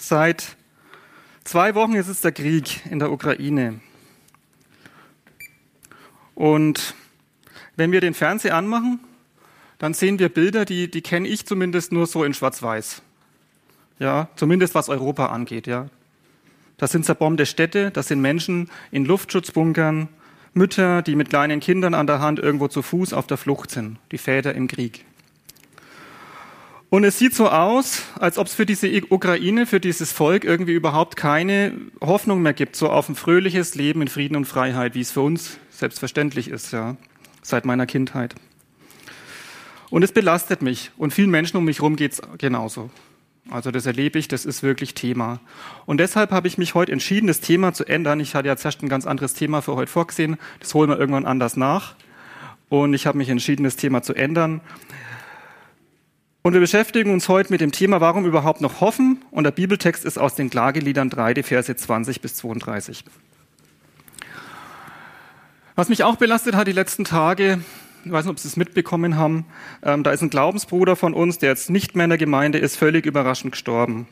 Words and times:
Seit 0.00 0.56
zwei 1.42 1.74
Wochen 1.74 1.94
ist 1.94 2.06
es 2.06 2.20
der 2.20 2.30
Krieg 2.30 2.86
in 2.86 3.00
der 3.00 3.10
Ukraine. 3.10 3.80
Und 6.36 6.94
wenn 7.74 7.90
wir 7.90 8.00
den 8.00 8.14
Fernseher 8.14 8.54
anmachen, 8.54 9.00
dann 9.78 9.94
sehen 9.94 10.20
wir 10.20 10.28
Bilder, 10.28 10.64
die, 10.64 10.88
die 10.88 11.02
kenne 11.02 11.26
ich 11.26 11.46
zumindest 11.46 11.90
nur 11.90 12.06
so 12.06 12.22
in 12.22 12.32
Schwarz-Weiß. 12.32 13.02
Ja, 13.98 14.28
zumindest 14.36 14.76
was 14.76 14.88
Europa 14.88 15.26
angeht, 15.26 15.66
ja. 15.66 15.88
Das 16.76 16.92
sind 16.92 17.04
zerbombte 17.04 17.44
Städte, 17.44 17.90
das 17.90 18.06
sind 18.06 18.20
Menschen 18.20 18.70
in 18.92 19.04
Luftschutzbunkern, 19.04 20.08
Mütter, 20.54 21.02
die 21.02 21.16
mit 21.16 21.28
kleinen 21.28 21.58
Kindern 21.58 21.94
an 21.94 22.06
der 22.06 22.20
Hand 22.20 22.38
irgendwo 22.38 22.68
zu 22.68 22.82
Fuß 22.82 23.12
auf 23.12 23.26
der 23.26 23.36
Flucht 23.36 23.72
sind, 23.72 23.98
die 24.12 24.18
Väter 24.18 24.54
im 24.54 24.68
Krieg. 24.68 25.04
Und 26.90 27.04
es 27.04 27.18
sieht 27.18 27.34
so 27.34 27.50
aus, 27.50 28.02
als 28.18 28.38
ob 28.38 28.46
es 28.46 28.54
für 28.54 28.64
diese 28.64 28.90
Ukraine, 29.10 29.66
für 29.66 29.78
dieses 29.78 30.10
Volk 30.10 30.44
irgendwie 30.44 30.72
überhaupt 30.72 31.16
keine 31.16 31.74
Hoffnung 32.00 32.40
mehr 32.40 32.54
gibt, 32.54 32.76
so 32.76 32.88
auf 32.88 33.10
ein 33.10 33.14
fröhliches 33.14 33.74
Leben 33.74 34.00
in 34.00 34.08
Frieden 34.08 34.36
und 34.36 34.46
Freiheit, 34.46 34.94
wie 34.94 35.02
es 35.02 35.10
für 35.10 35.20
uns 35.20 35.58
selbstverständlich 35.68 36.48
ist, 36.48 36.72
ja, 36.72 36.96
seit 37.42 37.66
meiner 37.66 37.84
Kindheit. 37.84 38.34
Und 39.90 40.02
es 40.02 40.12
belastet 40.12 40.62
mich 40.62 40.90
und 40.96 41.12
vielen 41.12 41.30
Menschen 41.30 41.58
um 41.58 41.64
mich 41.64 41.78
herum 41.78 41.96
geht 41.96 42.12
es 42.12 42.22
genauso. 42.38 42.90
Also 43.50 43.70
das 43.70 43.84
erlebe 43.86 44.18
ich, 44.18 44.28
das 44.28 44.46
ist 44.46 44.62
wirklich 44.62 44.94
Thema. 44.94 45.40
Und 45.84 45.98
deshalb 46.00 46.30
habe 46.30 46.48
ich 46.48 46.58
mich 46.58 46.74
heute 46.74 46.92
entschieden, 46.92 47.26
das 47.26 47.40
Thema 47.40 47.72
zu 47.72 47.84
ändern. 47.84 48.20
Ich 48.20 48.34
hatte 48.34 48.48
ja 48.48 48.56
zuerst 48.56 48.82
ein 48.82 48.88
ganz 48.88 49.06
anderes 49.06 49.34
Thema 49.34 49.60
für 49.62 49.74
heute 49.74 49.90
vorgesehen. 49.90 50.36
Das 50.60 50.74
holen 50.74 50.90
wir 50.90 50.98
irgendwann 50.98 51.24
anders 51.24 51.56
nach. 51.56 51.94
Und 52.68 52.92
ich 52.92 53.06
habe 53.06 53.16
mich 53.16 53.30
entschieden, 53.30 53.64
das 53.64 53.76
Thema 53.76 54.02
zu 54.02 54.14
ändern. 54.14 54.60
Und 56.48 56.54
wir 56.54 56.62
beschäftigen 56.62 57.12
uns 57.12 57.28
heute 57.28 57.52
mit 57.52 57.60
dem 57.60 57.72
Thema, 57.72 58.00
warum 58.00 58.24
überhaupt 58.24 58.62
noch 58.62 58.80
hoffen? 58.80 59.22
Und 59.30 59.44
der 59.44 59.50
Bibeltext 59.50 60.06
ist 60.06 60.18
aus 60.18 60.34
den 60.34 60.48
Klageliedern 60.48 61.10
3, 61.10 61.34
die 61.34 61.42
Verse 61.42 61.76
20 61.76 62.22
bis 62.22 62.36
32. 62.36 63.04
Was 65.76 65.90
mich 65.90 66.04
auch 66.04 66.16
belastet 66.16 66.54
hat 66.54 66.66
die 66.66 66.72
letzten 66.72 67.04
Tage, 67.04 67.60
ich 68.02 68.10
weiß 68.10 68.24
nicht, 68.24 68.30
ob 68.30 68.38
Sie 68.38 68.48
es 68.48 68.56
mitbekommen 68.56 69.16
haben, 69.16 69.44
ähm, 69.82 70.02
da 70.02 70.10
ist 70.10 70.22
ein 70.22 70.30
Glaubensbruder 70.30 70.96
von 70.96 71.12
uns, 71.12 71.36
der 71.36 71.50
jetzt 71.50 71.68
nicht 71.68 71.96
mehr 71.96 72.04
in 72.04 72.10
der 72.10 72.18
Gemeinde 72.18 72.56
ist, 72.56 72.76
völlig 72.76 73.04
überraschend 73.04 73.52
gestorben. 73.52 74.08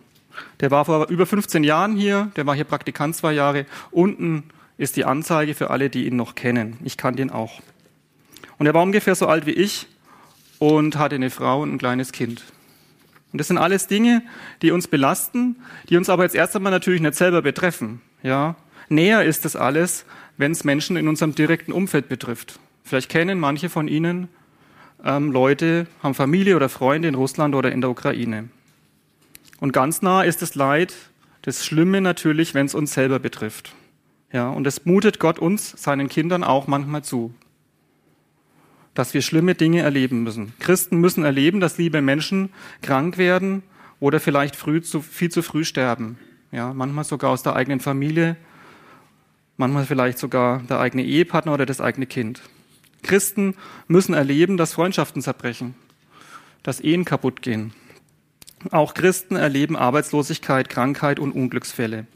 Der 0.61 0.71
war 0.71 0.85
vor 0.85 1.09
über 1.09 1.25
15 1.25 1.65
Jahren 1.65 1.97
hier, 1.97 2.31
der 2.37 2.45
war 2.45 2.55
hier 2.55 2.65
Praktikant 2.65 3.17
zwei 3.17 3.33
Jahre. 3.33 3.65
Unten 3.91 4.43
ist 4.77 4.97
die 4.97 5.07
Anzeige 5.07 5.55
für 5.55 5.71
alle, 5.71 5.89
die 5.89 6.07
ihn 6.07 6.17
noch 6.17 6.35
kennen. 6.35 6.77
Ich 6.85 6.99
kannte 6.99 7.23
ihn 7.23 7.31
auch. 7.31 7.63
Und 8.59 8.67
er 8.67 8.75
war 8.75 8.83
ungefähr 8.83 9.15
so 9.15 9.27
alt 9.27 9.47
wie 9.47 9.53
ich 9.53 9.87
und 10.59 10.97
hatte 10.97 11.17
eine 11.17 11.31
Frau 11.31 11.63
und 11.63 11.75
ein 11.75 11.79
kleines 11.79 12.13
Kind. 12.13 12.43
Und 13.33 13.39
das 13.39 13.49
sind 13.49 13.59
alles 13.59 13.87
Dinge, 13.87 14.23
die 14.63 14.71
uns 14.71 14.89
belasten, 14.89 15.57
die 15.89 15.97
uns 15.97 16.09
aber 16.09 16.23
jetzt 16.23 16.35
erst 16.35 16.57
einmal 16.57 16.73
natürlich 16.73 17.01
nicht 17.01 17.15
selber 17.15 17.43
betreffen. 17.43 18.01
Ja, 18.23 18.57
näher 18.89 19.25
ist 19.25 19.45
das 19.45 19.57
alles, 19.57 20.07
wenn 20.37 20.53
es 20.53 20.65
Menschen 20.65 20.97
in 20.97 21.09
unserem 21.09 21.35
direkten 21.35 21.73
Umfeld 21.73 22.09
betrifft. 22.09 22.59
Vielleicht 22.85 23.11
kennen 23.11 23.39
manche 23.39 23.69
von 23.69 23.89
Ihnen 23.89 24.29
ähm, 25.05 25.33
Leute, 25.33 25.87
haben 26.03 26.15
Familie 26.15 26.57
oder 26.57 26.69
Freunde 26.69 27.09
in 27.09 27.15
Russland 27.15 27.55
oder 27.55 27.73
in 27.73 27.81
der 27.81 27.91
Ukraine. 27.91 28.49
Und 29.61 29.73
ganz 29.73 30.03
nah 30.03 30.23
ist 30.23 30.43
das 30.43 30.55
Leid, 30.55 30.95
das 31.43 31.65
Schlimme 31.65 32.01
natürlich, 32.01 32.55
wenn 32.55 32.67
es 32.67 32.75
uns 32.75 32.95
selber 32.95 33.19
betrifft. 33.19 33.75
Ja, 34.33 34.49
und 34.51 34.67
es 34.67 34.85
mutet 34.85 35.21
Gott 35.21 35.39
uns, 35.39 35.71
seinen 35.71 36.09
Kindern 36.09 36.45
auch 36.45 36.67
manchmal 36.67 37.03
zu 37.03 37.35
dass 38.97 39.13
wir 39.13 39.21
schlimme 39.21 39.55
Dinge 39.55 39.83
erleben 39.83 40.23
müssen. 40.23 40.55
Christen 40.59 40.97
müssen 40.97 41.23
erleben, 41.23 41.61
dass 41.61 41.79
liebe 41.79 42.01
Menschen 42.01 42.51
krank 42.83 43.19
werden 43.19 43.63
oder 44.01 44.21
vielleicht 44.21 44.57
früh 44.57 44.81
zu, 44.81 45.03
viel 45.03 45.31
zu 45.31 45.43
früh 45.43 45.65
sterben. 45.65 46.19
Ja, 46.51 46.73
manchmal 46.73 47.05
sogar 47.05 47.31
aus 47.31 47.43
der 47.43 47.55
eigenen 47.55 47.81
Familie, 47.81 48.37
manchmal 49.59 49.85
vielleicht 49.85 50.19
sogar 50.19 50.63
der 50.63 50.81
eigene 50.81 51.05
Ehepartner 51.05 51.53
oder 51.53 51.67
das 51.67 51.81
eigene 51.83 52.07
Kind. 52.07 52.41
Christen 53.03 53.55
müssen 53.87 54.15
erleben, 54.15 54.57
dass 54.57 54.73
Freundschaften 54.73 55.21
zerbrechen, 55.21 55.75
dass 56.63 56.81
Ehen 56.81 57.05
kaputt 57.05 57.43
gehen. 57.43 57.75
Auch 58.71 58.95
Christen 58.95 59.37
erleben 59.37 59.77
Arbeitslosigkeit, 59.77 60.71
Krankheit 60.71 61.19
und 61.19 61.33
Unglücksfälle. 61.33 62.07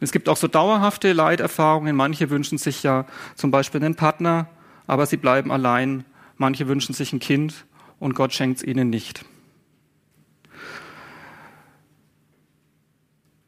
es 0.00 0.10
gibt 0.10 0.30
auch 0.30 0.38
so 0.38 0.48
dauerhafte 0.48 1.12
Leiterfahrungen. 1.12 1.94
Manche 1.94 2.30
wünschen 2.30 2.56
sich 2.56 2.82
ja 2.82 3.04
zum 3.36 3.50
Beispiel 3.50 3.84
einen 3.84 3.94
Partner, 3.94 4.48
aber 4.86 5.06
sie 5.06 5.16
bleiben 5.16 5.50
allein. 5.52 6.04
Manche 6.36 6.68
wünschen 6.68 6.94
sich 6.94 7.12
ein 7.12 7.20
Kind 7.20 7.66
und 7.98 8.14
Gott 8.14 8.32
schenkt 8.32 8.58
es 8.58 8.64
ihnen 8.64 8.90
nicht. 8.90 9.24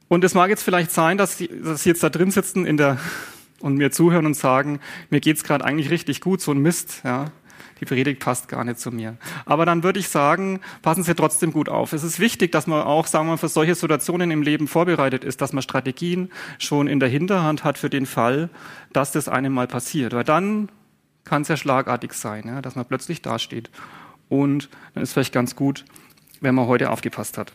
Und 0.09 0.23
es 0.23 0.35
mag 0.35 0.49
jetzt 0.49 0.63
vielleicht 0.63 0.93
sein, 0.93 1.19
dass 1.19 1.39
Sie, 1.39 1.49
dass 1.49 1.83
Sie 1.83 1.89
jetzt 1.89 2.03
da 2.03 2.09
drin 2.09 2.31
sitzen 2.31 2.67
in 2.67 2.77
der, 2.77 2.99
und 3.61 3.75
mir 3.75 3.91
zuhören 3.91 4.27
und 4.27 4.35
sagen, 4.35 4.79
mir 5.11 5.21
geht 5.21 5.39
es 5.39 5.45
gerade 5.45 5.65
eigentlich 5.65 5.91
richtig 5.91 6.21
gut, 6.21 6.41
so 6.41 6.53
ein 6.53 6.59
Mist, 6.59 7.01
ja. 7.05 7.33
Die 7.81 7.85
Predigt 7.85 8.21
passt 8.21 8.47
gar 8.47 8.63
nicht 8.63 8.79
zu 8.79 8.93
mir. 8.93 9.17
Aber 9.47 9.67
dann 9.67 9.83
würde 9.83 9.99
ich 9.99 10.09
sagen, 10.09 10.61
passen 10.83 11.03
Sie 11.03 11.15
trotzdem 11.17 11.51
gut 11.51 11.69
auf. 11.69 11.93
Es 11.93 12.05
ist 12.05 12.21
wichtig, 12.21 12.53
dass 12.53 12.69
man 12.69 12.83
auch, 12.83 13.09
sagen 13.09 13.27
wir, 13.27 13.37
für 13.37 13.49
solche 13.49 13.75
Situationen 13.75 14.31
im 14.31 14.43
Leben 14.43 14.69
vorbereitet 14.69 15.25
ist, 15.25 15.41
dass 15.41 15.53
man 15.53 15.63
Strategien 15.63 16.31
schon 16.59 16.87
in 16.87 17.01
der 17.01 17.09
Hinterhand 17.09 17.65
hat 17.65 17.77
für 17.77 17.91
den 17.91 18.07
Fall, 18.07 18.51
dass 18.93 19.11
das 19.11 19.29
einem 19.29 19.53
mal 19.53 19.67
passiert. 19.67 20.13
Weil 20.13 20.23
dann 20.23 20.69
kann 21.25 21.45
ja 21.45 21.57
schlagartig 21.57 22.13
sein, 22.13 22.45
ja, 22.47 22.63
dass 22.63 22.77
man 22.77 22.85
plötzlich 22.85 23.23
dasteht. 23.23 23.71
Und 24.29 24.69
dann 24.95 25.03
ist 25.03 25.13
vielleicht 25.13 25.33
ganz 25.33 25.57
gut, 25.57 25.85
wenn 26.41 26.55
man 26.55 26.67
heute 26.67 26.91
aufgepasst 26.91 27.39
hat. 27.39 27.53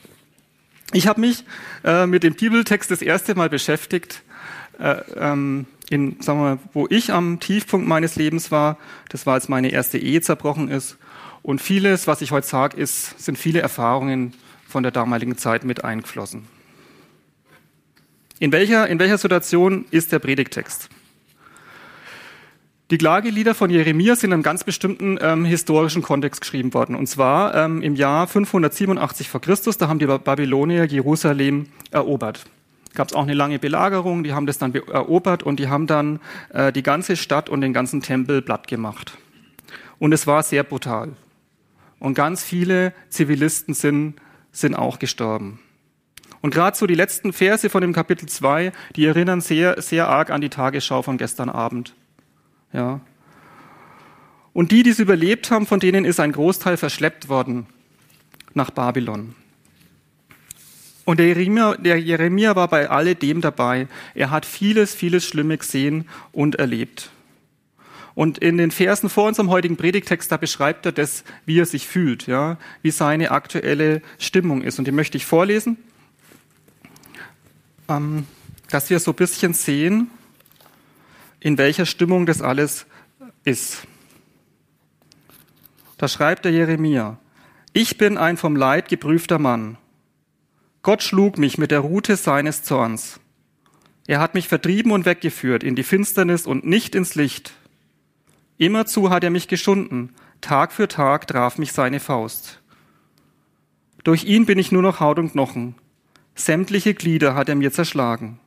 Ich 0.91 1.07
habe 1.07 1.21
mich 1.21 1.43
äh, 1.83 2.07
mit 2.07 2.23
dem 2.23 2.33
Bibeltext 2.33 2.89
das 2.89 3.01
erste 3.01 3.35
Mal 3.35 3.49
beschäftigt, 3.49 4.23
äh, 4.79 5.01
ähm, 5.15 5.67
in, 5.89 6.19
sagen 6.21 6.39
wir 6.39 6.43
mal, 6.55 6.59
wo 6.73 6.87
ich 6.89 7.11
am 7.11 7.39
Tiefpunkt 7.39 7.87
meines 7.87 8.15
Lebens 8.15 8.51
war. 8.51 8.77
Das 9.09 9.25
war, 9.25 9.35
als 9.35 9.49
meine 9.49 9.69
erste 9.69 9.97
Ehe 9.97 10.21
zerbrochen 10.21 10.69
ist. 10.69 10.97
Und 11.41 11.61
vieles, 11.61 12.07
was 12.07 12.21
ich 12.21 12.31
heute 12.31 12.47
sage, 12.47 12.77
ist, 12.77 13.19
sind 13.19 13.37
viele 13.37 13.61
Erfahrungen 13.61 14.33
von 14.67 14.83
der 14.83 14.91
damaligen 14.91 15.37
Zeit 15.37 15.63
mit 15.63 15.83
eingeflossen. 15.83 16.47
In 18.39 18.51
welcher, 18.51 18.87
in 18.87 18.99
welcher 18.99 19.17
Situation 19.17 19.85
ist 19.91 20.11
der 20.11 20.19
Predigtext? 20.19 20.89
Die 22.91 22.97
Klagelieder 22.97 23.53
von 23.53 23.69
Jeremia 23.69 24.15
sind 24.15 24.31
in 24.31 24.33
einem 24.33 24.43
ganz 24.43 24.63
bestimmten 24.63 25.19
ähm, 25.21 25.45
historischen 25.45 26.01
Kontext 26.01 26.41
geschrieben 26.41 26.73
worden. 26.73 26.95
Und 26.95 27.05
zwar 27.05 27.53
ähm, 27.53 27.83
im 27.83 27.95
Jahr 27.95 28.25
587 28.25 29.29
vor 29.29 29.41
Christus, 29.41 29.77
da 29.77 29.87
haben 29.87 29.99
die 29.99 30.07
Babylonier 30.07 30.85
Jerusalem 30.85 31.67
erobert. 31.91 32.45
Gab 32.95 33.09
es 33.09 33.13
auch 33.13 33.21
eine 33.21 33.35
lange 33.35 33.59
Belagerung, 33.59 34.23
die 34.23 34.33
haben 34.33 34.47
das 34.47 34.57
dann 34.57 34.73
erobert 34.73 35.43
und 35.43 35.59
die 35.59 35.67
haben 35.67 35.85
dann 35.85 36.19
äh, 36.51 36.71
die 36.71 36.81
ganze 36.81 37.15
Stadt 37.15 37.47
und 37.47 37.61
den 37.61 37.73
ganzen 37.73 38.01
Tempel 38.01 38.41
platt 38.41 38.67
gemacht. 38.67 39.19
Und 39.99 40.11
es 40.11 40.25
war 40.25 40.41
sehr 40.41 40.63
brutal. 40.63 41.09
Und 41.99 42.15
ganz 42.15 42.43
viele 42.43 42.93
Zivilisten 43.09 43.75
sind, 43.75 44.15
sind 44.51 44.73
auch 44.73 44.97
gestorben. 44.97 45.59
Und 46.41 46.55
gerade 46.55 46.75
so 46.75 46.87
die 46.87 46.95
letzten 46.95 47.33
Verse 47.33 47.69
von 47.69 47.81
dem 47.81 47.93
Kapitel 47.93 48.27
2, 48.27 48.71
die 48.95 49.05
erinnern 49.05 49.41
sehr, 49.41 49.79
sehr 49.79 50.07
arg 50.07 50.31
an 50.31 50.41
die 50.41 50.49
Tagesschau 50.49 51.03
von 51.03 51.19
gestern 51.19 51.49
Abend. 51.49 51.93
Ja. 52.73 53.01
Und 54.53 54.71
die, 54.71 54.83
die 54.83 54.89
es 54.89 54.99
überlebt 54.99 55.51
haben, 55.51 55.65
von 55.65 55.79
denen 55.79 56.05
ist 56.05 56.19
ein 56.19 56.31
Großteil 56.31 56.77
verschleppt 56.77 57.29
worden 57.29 57.67
nach 58.53 58.71
Babylon. 58.71 59.35
Und 61.05 61.19
der 61.19 61.27
Jeremia, 61.27 61.75
der 61.75 61.99
Jeremia 61.99 62.55
war 62.55 62.67
bei 62.67 62.89
alledem 62.89 63.41
dabei. 63.41 63.87
Er 64.13 64.29
hat 64.29 64.45
vieles, 64.45 64.93
vieles 64.93 65.25
Schlimme 65.25 65.57
gesehen 65.57 66.07
und 66.31 66.55
erlebt. 66.55 67.09
Und 68.13 68.37
in 68.37 68.57
den 68.57 68.69
Versen 68.69 69.09
vor 69.09 69.27
unserem 69.27 69.49
heutigen 69.49 69.77
Predigtext, 69.77 70.31
da 70.31 70.37
beschreibt 70.37 70.85
er 70.85 70.91
das, 70.91 71.23
wie 71.45 71.59
er 71.59 71.65
sich 71.65 71.87
fühlt, 71.87 72.27
ja, 72.27 72.57
wie 72.81 72.91
seine 72.91 73.31
aktuelle 73.31 74.01
Stimmung 74.17 74.61
ist. 74.61 74.77
Und 74.77 74.85
die 74.85 74.91
möchte 74.91 75.17
ich 75.17 75.25
vorlesen, 75.25 75.77
ähm, 77.87 78.27
dass 78.69 78.89
wir 78.89 78.99
so 78.99 79.11
ein 79.11 79.15
bisschen 79.15 79.53
sehen, 79.53 80.11
in 81.39 81.57
welcher 81.57 81.85
Stimmung 81.85 82.25
das 82.25 82.41
alles 82.41 82.85
ist. 83.43 83.87
Da 85.97 86.07
schreibt 86.07 86.45
der 86.45 86.51
Jeremia, 86.51 87.17
ich 87.73 87.97
bin 87.97 88.17
ein 88.17 88.37
vom 88.37 88.55
Leid 88.55 88.89
geprüfter 88.89 89.39
Mann. 89.39 89.77
Gott 90.81 91.03
schlug 91.03 91.37
mich 91.37 91.57
mit 91.57 91.71
der 91.71 91.81
Rute 91.81 92.15
seines 92.15 92.63
Zorns. 92.63 93.19
Er 94.07 94.19
hat 94.19 94.33
mich 94.33 94.47
vertrieben 94.47 94.91
und 94.91 95.05
weggeführt 95.05 95.63
in 95.63 95.75
die 95.75 95.83
Finsternis 95.83 96.47
und 96.47 96.65
nicht 96.65 96.95
ins 96.95 97.15
Licht. 97.15 97.53
Immerzu 98.57 99.09
hat 99.09 99.23
er 99.23 99.29
mich 99.29 99.47
geschunden, 99.47 100.15
Tag 100.41 100.71
für 100.71 100.87
Tag 100.87 101.27
traf 101.27 101.57
mich 101.57 101.73
seine 101.73 101.99
Faust. 101.99 102.61
Durch 104.03 104.23
ihn 104.23 104.45
bin 104.45 104.57
ich 104.57 104.71
nur 104.71 104.81
noch 104.81 104.99
Haut 104.99 105.19
und 105.19 105.33
Knochen. 105.33 105.75
Sämtliche 106.33 106.93
Glieder 106.93 107.35
hat 107.35 107.49
er 107.49 107.55
mir 107.55 107.71
zerschlagen. 107.71 108.39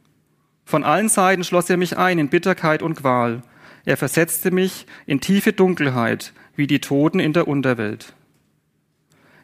Von 0.65 0.85
allen 0.85 1.09
Seiten 1.09 1.45
schloss 1.45 1.69
er 1.71 1.77
mich 1.77 1.99
ein 1.99 2.19
in 2.19 2.29
Bitterkeit 2.29 2.83
und 2.83 2.97
Qual. 2.97 3.43
Er 3.85 3.97
versetzte 3.97 4.51
mich 4.51 4.87
in 5.07 5.21
tiefe 5.21 5.53
Dunkelheit, 5.53 6.33
wie 6.55 6.67
die 6.67 6.81
Toten 6.81 7.19
in 7.19 7.33
der 7.33 7.49
Unterwelt. 7.49 8.15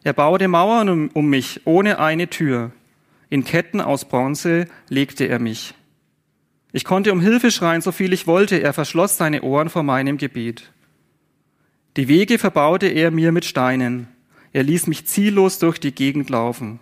Er 0.03 0.13
baute 0.13 0.47
Mauern 0.47 1.09
um, 1.09 1.29
mich 1.29 1.61
ohne 1.65 1.99
eine 1.99 2.29
Tür. 2.29 2.71
In 3.29 3.43
Ketten 3.43 3.81
aus 3.81 4.05
Bronze 4.05 4.67
legte 4.87 5.25
er 5.25 5.39
mich. 5.39 5.73
Ich 6.71 6.85
konnte 6.85 7.11
um 7.11 7.19
Hilfe 7.19 7.51
schreien, 7.51 7.81
so 7.81 7.91
viel 7.91 8.13
ich 8.13 8.27
wollte. 8.27 8.61
Er 8.61 8.73
verschloss 8.73 9.17
seine 9.17 9.41
Ohren 9.41 9.69
vor 9.69 9.83
meinem 9.83 10.17
Gebet. 10.17 10.71
Die 11.97 12.07
Wege 12.07 12.37
verbaute 12.37 12.87
er 12.87 13.11
mir 13.11 13.31
mit 13.31 13.43
Steinen. 13.43 14.07
Er 14.53 14.63
ließ 14.63 14.87
mich 14.87 15.05
ziellos 15.05 15.59
durch 15.59 15.79
die 15.79 15.93
Gegend 15.93 16.29
laufen. 16.29 16.79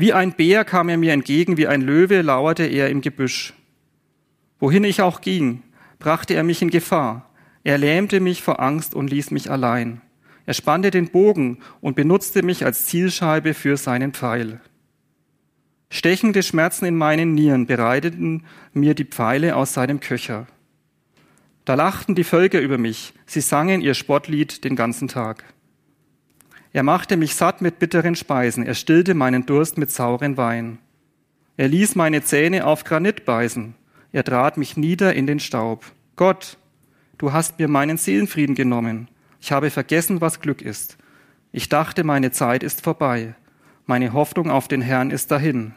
Wie 0.00 0.12
ein 0.12 0.32
Bär 0.32 0.64
kam 0.64 0.88
er 0.88 0.96
mir 0.96 1.12
entgegen, 1.12 1.56
wie 1.56 1.66
ein 1.66 1.80
Löwe 1.80 2.22
lauerte 2.22 2.62
er 2.62 2.88
im 2.88 3.00
Gebüsch. 3.00 3.52
Wohin 4.60 4.84
ich 4.84 5.02
auch 5.02 5.20
ging, 5.20 5.64
brachte 5.98 6.34
er 6.34 6.44
mich 6.44 6.62
in 6.62 6.70
Gefahr. 6.70 7.28
Er 7.64 7.78
lähmte 7.78 8.20
mich 8.20 8.40
vor 8.40 8.60
Angst 8.60 8.94
und 8.94 9.10
ließ 9.10 9.32
mich 9.32 9.50
allein. 9.50 10.00
Er 10.46 10.54
spannte 10.54 10.92
den 10.92 11.08
Bogen 11.08 11.58
und 11.80 11.96
benutzte 11.96 12.44
mich 12.44 12.64
als 12.64 12.86
Zielscheibe 12.86 13.54
für 13.54 13.76
seinen 13.76 14.12
Pfeil. 14.12 14.60
Stechende 15.90 16.44
Schmerzen 16.44 16.84
in 16.84 16.94
meinen 16.96 17.34
Nieren 17.34 17.66
bereiteten 17.66 18.44
mir 18.72 18.94
die 18.94 19.04
Pfeile 19.04 19.56
aus 19.56 19.74
seinem 19.74 19.98
Köcher. 19.98 20.46
Da 21.64 21.74
lachten 21.74 22.14
die 22.14 22.22
Völker 22.22 22.60
über 22.60 22.78
mich, 22.78 23.14
sie 23.26 23.40
sangen 23.40 23.80
ihr 23.80 23.94
Spottlied 23.94 24.62
den 24.62 24.76
ganzen 24.76 25.08
Tag. 25.08 25.42
Er 26.72 26.82
machte 26.82 27.16
mich 27.16 27.34
satt 27.34 27.62
mit 27.62 27.78
bitteren 27.78 28.14
Speisen, 28.14 28.66
er 28.66 28.74
stillte 28.74 29.14
meinen 29.14 29.46
Durst 29.46 29.78
mit 29.78 29.90
sauren 29.90 30.36
Wein. 30.36 30.78
Er 31.56 31.68
ließ 31.68 31.94
meine 31.94 32.22
Zähne 32.22 32.66
auf 32.66 32.84
Granit 32.84 33.24
beißen, 33.24 33.74
er 34.12 34.24
trat 34.24 34.56
mich 34.58 34.76
nieder 34.76 35.14
in 35.14 35.26
den 35.26 35.40
Staub. 35.40 35.84
Gott, 36.16 36.58
du 37.16 37.32
hast 37.32 37.58
mir 37.58 37.68
meinen 37.68 37.96
Seelenfrieden 37.96 38.54
genommen, 38.54 39.08
ich 39.40 39.52
habe 39.52 39.70
vergessen, 39.70 40.20
was 40.20 40.40
Glück 40.40 40.62
ist. 40.62 40.98
Ich 41.52 41.68
dachte, 41.68 42.04
meine 42.04 42.32
Zeit 42.32 42.62
ist 42.62 42.82
vorbei, 42.82 43.34
meine 43.86 44.12
Hoffnung 44.12 44.50
auf 44.50 44.68
den 44.68 44.82
Herrn 44.82 45.10
ist 45.10 45.30
dahin. 45.30 45.74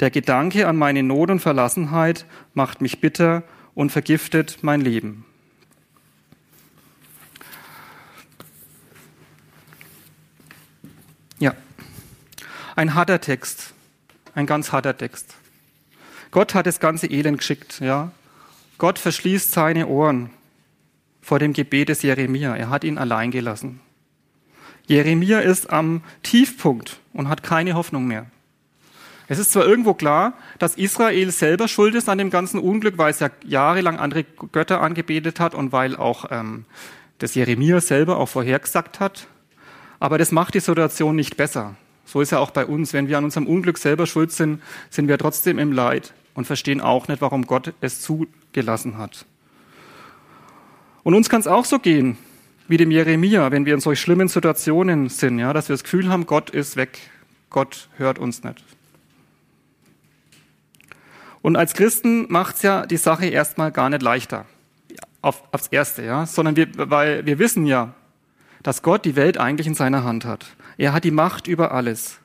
Der 0.00 0.10
Gedanke 0.10 0.66
an 0.66 0.76
meine 0.76 1.02
Not 1.02 1.30
und 1.30 1.40
Verlassenheit 1.40 2.24
macht 2.54 2.80
mich 2.80 3.00
bitter 3.00 3.44
und 3.74 3.92
vergiftet 3.92 4.58
mein 4.62 4.80
Leben. 4.80 5.24
Ein 12.82 12.94
harter 12.94 13.20
Text, 13.20 13.74
ein 14.34 14.46
ganz 14.46 14.72
harter 14.72 14.96
Text. 14.96 15.36
Gott 16.32 16.54
hat 16.54 16.66
das 16.66 16.80
ganze 16.80 17.06
Elend 17.06 17.38
geschickt, 17.38 17.80
ja. 17.80 18.10
Gott 18.76 18.98
verschließt 18.98 19.52
seine 19.52 19.86
Ohren 19.86 20.30
vor 21.20 21.38
dem 21.38 21.52
Gebet 21.52 21.88
des 21.88 22.02
Jeremia. 22.02 22.56
Er 22.56 22.70
hat 22.70 22.82
ihn 22.82 22.98
allein 22.98 23.30
gelassen. 23.30 23.80
Jeremia 24.88 25.38
ist 25.38 25.70
am 25.70 26.02
Tiefpunkt 26.24 26.98
und 27.12 27.28
hat 27.28 27.44
keine 27.44 27.74
Hoffnung 27.74 28.06
mehr. 28.08 28.26
Es 29.28 29.38
ist 29.38 29.52
zwar 29.52 29.64
irgendwo 29.64 29.94
klar, 29.94 30.32
dass 30.58 30.74
Israel 30.74 31.30
selber 31.30 31.68
schuld 31.68 31.94
ist 31.94 32.08
an 32.08 32.18
dem 32.18 32.30
ganzen 32.30 32.58
Unglück, 32.58 32.98
weil 32.98 33.12
es 33.12 33.20
ja 33.20 33.30
jahrelang 33.44 34.00
andere 34.00 34.24
Götter 34.24 34.80
angebetet 34.80 35.38
hat 35.38 35.54
und 35.54 35.70
weil 35.70 35.94
auch 35.94 36.24
ähm, 36.32 36.64
das 37.18 37.36
Jeremia 37.36 37.80
selber 37.80 38.16
auch 38.16 38.28
vorhergesagt 38.28 38.98
hat, 38.98 39.28
aber 40.00 40.18
das 40.18 40.32
macht 40.32 40.54
die 40.54 40.60
Situation 40.60 41.14
nicht 41.14 41.36
besser. 41.36 41.76
So 42.04 42.20
ist 42.20 42.32
ja 42.32 42.38
auch 42.38 42.50
bei 42.50 42.66
uns. 42.66 42.92
Wenn 42.92 43.08
wir 43.08 43.18
an 43.18 43.24
unserem 43.24 43.46
Unglück 43.46 43.78
selber 43.78 44.06
schuld 44.06 44.32
sind, 44.32 44.62
sind 44.90 45.08
wir 45.08 45.18
trotzdem 45.18 45.58
im 45.58 45.72
Leid 45.72 46.12
und 46.34 46.46
verstehen 46.46 46.80
auch 46.80 47.08
nicht, 47.08 47.20
warum 47.20 47.46
Gott 47.46 47.74
es 47.80 48.00
zugelassen 48.00 48.98
hat. 48.98 49.26
Und 51.04 51.14
uns 51.14 51.28
kann 51.28 51.40
es 51.40 51.46
auch 51.46 51.64
so 51.64 51.78
gehen, 51.78 52.16
wie 52.68 52.76
dem 52.76 52.90
Jeremia, 52.90 53.50
wenn 53.50 53.66
wir 53.66 53.74
in 53.74 53.80
solch 53.80 54.00
schlimmen 54.00 54.28
Situationen 54.28 55.08
sind, 55.08 55.38
ja, 55.38 55.52
dass 55.52 55.68
wir 55.68 55.74
das 55.74 55.82
Gefühl 55.82 56.08
haben, 56.08 56.26
Gott 56.26 56.50
ist 56.50 56.76
weg, 56.76 56.98
Gott 57.50 57.88
hört 57.96 58.18
uns 58.18 58.44
nicht. 58.44 58.64
Und 61.42 61.56
als 61.56 61.74
Christen 61.74 62.26
macht's 62.30 62.62
ja 62.62 62.86
die 62.86 62.96
Sache 62.96 63.26
erstmal 63.26 63.72
gar 63.72 63.90
nicht 63.90 64.02
leichter, 64.02 64.46
auf, 65.22 65.42
aufs 65.50 65.66
Erste, 65.66 66.04
ja, 66.04 66.24
sondern 66.24 66.54
wir, 66.56 66.68
weil 66.76 67.26
wir 67.26 67.38
wissen 67.38 67.66
ja, 67.66 67.94
dass 68.62 68.82
Gott 68.82 69.04
die 69.04 69.16
Welt 69.16 69.38
eigentlich 69.38 69.66
in 69.66 69.74
seiner 69.74 70.04
Hand 70.04 70.24
hat. 70.24 70.46
Er 70.78 70.92
hat 70.92 71.04
die 71.04 71.10
Macht 71.10 71.46
über 71.46 71.72
alles. 71.72 72.18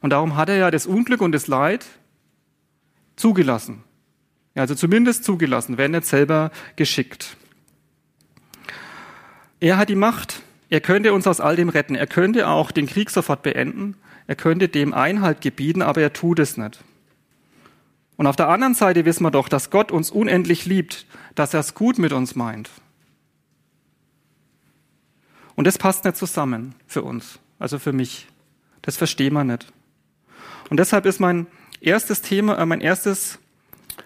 Und 0.00 0.10
darum 0.10 0.36
hat 0.36 0.48
er 0.48 0.56
ja 0.56 0.70
das 0.70 0.86
Unglück 0.86 1.20
und 1.20 1.32
das 1.32 1.46
Leid 1.46 1.86
zugelassen. 3.16 3.82
Also 4.54 4.74
zumindest 4.74 5.24
zugelassen, 5.24 5.78
wenn 5.78 5.90
nicht 5.90 6.06
selber 6.06 6.50
geschickt. 6.76 7.36
Er 9.60 9.76
hat 9.76 9.88
die 9.88 9.94
Macht. 9.94 10.42
Er 10.68 10.80
könnte 10.80 11.12
uns 11.12 11.26
aus 11.26 11.40
all 11.40 11.56
dem 11.56 11.68
retten. 11.68 11.94
Er 11.94 12.06
könnte 12.06 12.48
auch 12.48 12.70
den 12.70 12.86
Krieg 12.86 13.10
sofort 13.10 13.42
beenden. 13.42 13.96
Er 14.26 14.36
könnte 14.36 14.68
dem 14.68 14.92
Einhalt 14.92 15.40
gebieten, 15.40 15.82
aber 15.82 16.00
er 16.00 16.12
tut 16.12 16.38
es 16.38 16.56
nicht. 16.56 16.82
Und 18.16 18.26
auf 18.26 18.36
der 18.36 18.48
anderen 18.48 18.74
Seite 18.74 19.04
wissen 19.04 19.22
wir 19.22 19.30
doch, 19.30 19.48
dass 19.48 19.70
Gott 19.70 19.92
uns 19.92 20.10
unendlich 20.10 20.64
liebt, 20.64 21.06
dass 21.34 21.54
er 21.54 21.60
es 21.60 21.74
gut 21.74 21.98
mit 21.98 22.12
uns 22.12 22.34
meint. 22.34 22.70
Und 25.54 25.66
das 25.66 25.78
passt 25.78 26.04
nicht 26.04 26.16
zusammen 26.16 26.74
für 26.86 27.02
uns, 27.02 27.38
also 27.58 27.78
für 27.78 27.92
mich. 27.92 28.26
Das 28.82 28.96
verstehen 28.96 29.34
wir 29.34 29.44
nicht. 29.44 29.66
Und 30.70 30.78
deshalb 30.78 31.06
ist 31.06 31.20
mein 31.20 31.46
erstes 31.80 32.22
Thema, 32.22 32.58
äh, 32.58 32.66
mein 32.66 32.80
erstes, 32.80 33.38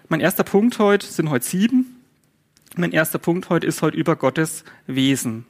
mein 0.09 0.21
erster 0.21 0.45
Punkt 0.45 0.79
heute 0.79 1.07
sind 1.07 1.31
heute 1.31 1.45
sieben. 1.45 1.97
Mein 2.77 2.93
erster 2.93 3.19
Punkt 3.19 3.49
heute 3.51 3.67
ist 3.67 3.83
heute 3.83 3.97
über 3.97 4.15
Gottes 4.17 4.65
Wesen. 4.87 5.45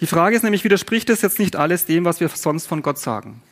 Die 0.00 0.06
Frage 0.06 0.36
ist 0.36 0.42
nämlich, 0.42 0.62
widerspricht 0.62 1.10
es 1.10 1.22
jetzt 1.22 1.40
nicht 1.40 1.56
alles 1.56 1.84
dem, 1.84 2.04
was 2.04 2.20
wir 2.20 2.28
sonst 2.28 2.66
von 2.66 2.82
Gott 2.82 2.98
sagen? 2.98 3.42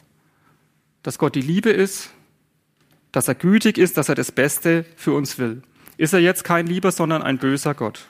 Dass 1.03 1.19
Gott 1.19 1.35
die 1.35 1.41
Liebe 1.41 1.71
ist, 1.71 2.11
dass 3.11 3.27
er 3.27 3.35
gütig 3.35 3.79
ist, 3.79 3.97
dass 3.97 4.09
er 4.09 4.15
das 4.15 4.31
Beste 4.31 4.85
für 4.97 5.15
uns 5.15 5.39
will. 5.39 5.63
Ist 5.97 6.13
er 6.13 6.21
jetzt 6.21 6.45
kein 6.45 6.67
lieber, 6.67 6.93
sondern 6.93 7.23
ein 7.23 7.39
böser 7.39 7.75
Gott? 7.75 8.07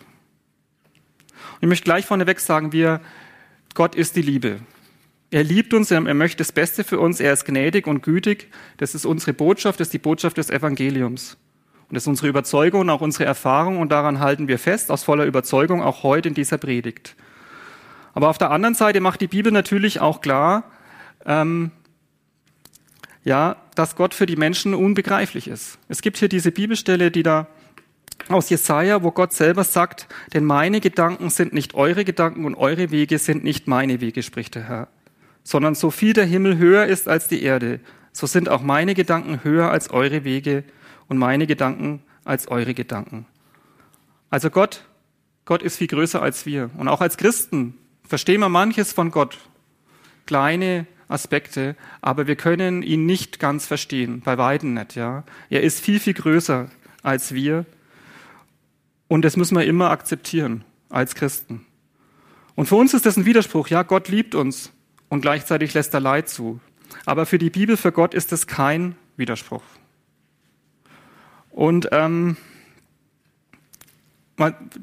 ich 1.60 1.68
möchte 1.68 1.84
gleich 1.84 2.06
vorneweg 2.06 2.40
sagen, 2.40 2.72
wir, 2.72 3.00
Gott 3.76 3.94
ist 3.94 4.16
die 4.16 4.22
Liebe. 4.22 4.60
Er 5.30 5.44
liebt 5.44 5.74
uns, 5.74 5.90
er, 5.90 6.00
möchte 6.00 6.38
das 6.38 6.50
Beste 6.50 6.82
für 6.82 6.98
uns, 6.98 7.20
er 7.20 7.34
ist 7.34 7.44
gnädig 7.44 7.86
und 7.86 8.02
gütig. 8.02 8.50
Das 8.78 8.94
ist 8.94 9.04
unsere 9.04 9.34
Botschaft, 9.34 9.80
das 9.80 9.88
ist 9.88 9.92
die 9.92 9.98
Botschaft 9.98 10.38
des 10.38 10.48
Evangeliums. 10.48 11.36
Und 11.86 11.94
das 11.94 12.04
ist 12.04 12.08
unsere 12.08 12.28
Überzeugung 12.28 12.80
und 12.80 12.90
auch 12.90 13.02
unsere 13.02 13.26
Erfahrung 13.26 13.78
und 13.78 13.92
daran 13.92 14.18
halten 14.18 14.48
wir 14.48 14.58
fest, 14.58 14.90
aus 14.90 15.04
voller 15.04 15.26
Überzeugung, 15.26 15.82
auch 15.82 16.04
heute 16.04 16.30
in 16.30 16.34
dieser 16.34 16.56
Predigt. 16.56 17.16
Aber 18.14 18.30
auf 18.30 18.38
der 18.38 18.50
anderen 18.50 18.74
Seite 18.74 19.00
macht 19.00 19.20
die 19.20 19.28
Bibel 19.28 19.52
natürlich 19.52 20.00
auch 20.00 20.22
klar, 20.22 20.64
ähm, 21.26 21.70
ja, 23.24 23.56
dass 23.74 23.94
Gott 23.94 24.14
für 24.14 24.24
die 24.24 24.36
Menschen 24.36 24.72
unbegreiflich 24.72 25.48
ist. 25.48 25.78
Es 25.88 26.00
gibt 26.00 26.16
hier 26.16 26.30
diese 26.30 26.50
Bibelstelle, 26.50 27.10
die 27.10 27.22
da 27.22 27.46
aus 28.28 28.50
Jesaja, 28.50 29.02
wo 29.02 29.10
Gott 29.10 29.32
selber 29.32 29.64
sagt, 29.64 30.08
denn 30.32 30.44
meine 30.44 30.80
Gedanken 30.80 31.30
sind 31.30 31.52
nicht 31.52 31.74
eure 31.74 32.04
Gedanken 32.04 32.44
und 32.44 32.54
eure 32.54 32.90
Wege 32.90 33.18
sind 33.18 33.44
nicht 33.44 33.68
meine 33.68 34.00
Wege, 34.00 34.22
spricht 34.22 34.54
der 34.54 34.64
Herr. 34.64 34.88
Sondern 35.44 35.74
so 35.74 35.90
viel 35.90 36.12
der 36.12 36.24
Himmel 36.24 36.58
höher 36.58 36.86
ist 36.86 37.08
als 37.08 37.28
die 37.28 37.42
Erde, 37.42 37.80
so 38.12 38.26
sind 38.26 38.48
auch 38.48 38.62
meine 38.62 38.94
Gedanken 38.94 39.44
höher 39.44 39.70
als 39.70 39.90
eure 39.90 40.24
Wege 40.24 40.64
und 41.08 41.18
meine 41.18 41.46
Gedanken 41.46 42.02
als 42.24 42.48
eure 42.48 42.74
Gedanken. 42.74 43.26
Also 44.30 44.50
Gott, 44.50 44.84
Gott 45.44 45.62
ist 45.62 45.76
viel 45.76 45.86
größer 45.86 46.20
als 46.20 46.46
wir. 46.46 46.70
Und 46.76 46.88
auch 46.88 47.00
als 47.00 47.16
Christen 47.16 47.78
verstehen 48.02 48.40
wir 48.40 48.48
manches 48.48 48.92
von 48.92 49.10
Gott. 49.10 49.38
Kleine 50.24 50.86
Aspekte, 51.08 51.76
aber 52.00 52.26
wir 52.26 52.34
können 52.34 52.82
ihn 52.82 53.06
nicht 53.06 53.38
ganz 53.38 53.66
verstehen, 53.66 54.22
bei 54.24 54.38
weitem 54.38 54.74
nicht, 54.74 54.96
ja. 54.96 55.22
Er 55.50 55.62
ist 55.62 55.80
viel, 55.80 56.00
viel 56.00 56.14
größer 56.14 56.68
als 57.04 57.32
wir 57.32 57.64
und 59.08 59.22
das 59.22 59.36
müssen 59.36 59.56
wir 59.56 59.64
immer 59.64 59.90
akzeptieren 59.90 60.64
als 60.88 61.14
Christen. 61.14 61.64
Und 62.54 62.66
für 62.66 62.76
uns 62.76 62.94
ist 62.94 63.06
das 63.06 63.16
ein 63.16 63.26
Widerspruch. 63.26 63.68
Ja, 63.68 63.82
Gott 63.82 64.08
liebt 64.08 64.34
uns 64.34 64.72
und 65.08 65.20
gleichzeitig 65.20 65.74
lässt 65.74 65.94
er 65.94 66.00
Leid 66.00 66.28
zu. 66.28 66.60
Aber 67.04 67.26
für 67.26 67.38
die 67.38 67.50
Bibel, 67.50 67.76
für 67.76 67.92
Gott 67.92 68.14
ist 68.14 68.32
das 68.32 68.46
kein 68.46 68.96
Widerspruch. 69.16 69.62
Und 71.50 71.88
ähm, 71.92 72.36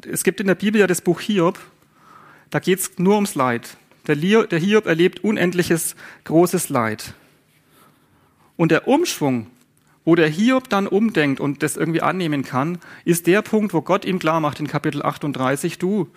es 0.10 0.24
gibt 0.24 0.39
in 0.39 0.48
der 0.48 0.56
Bibel 0.56 0.80
ja 0.80 0.88
das 0.88 1.01
Buch 1.01 1.20
Hiob, 1.20 1.60
da 2.50 2.60
geht 2.60 2.80
es 2.80 3.00
nur 3.00 3.15
ums 3.15 3.36
Leid. 3.36 3.77
Der 4.08 4.15
Hiob 4.15 4.86
erlebt 4.86 5.24
unendliches 5.24 5.96
großes 6.25 6.70
Leid. 6.70 7.13
Und 8.58 8.72
der 8.72 8.88
Umschwung, 8.88 9.48
wo 10.05 10.15
der 10.15 10.27
Hiob 10.27 10.69
dann 10.69 10.88
umdenkt 10.88 11.39
und 11.39 11.63
das 11.63 11.77
irgendwie 11.77 12.01
annehmen 12.01 12.43
kann, 12.43 12.79
ist 13.05 13.27
der 13.27 13.41
Punkt, 13.41 13.74
wo 13.74 13.81
Gott 13.81 14.05
ihm 14.05 14.19
klar 14.19 14.39
macht 14.39 14.60
in 14.60 14.67
Kapitel 14.67 15.01
38, 15.01 15.77
du, 15.79 16.10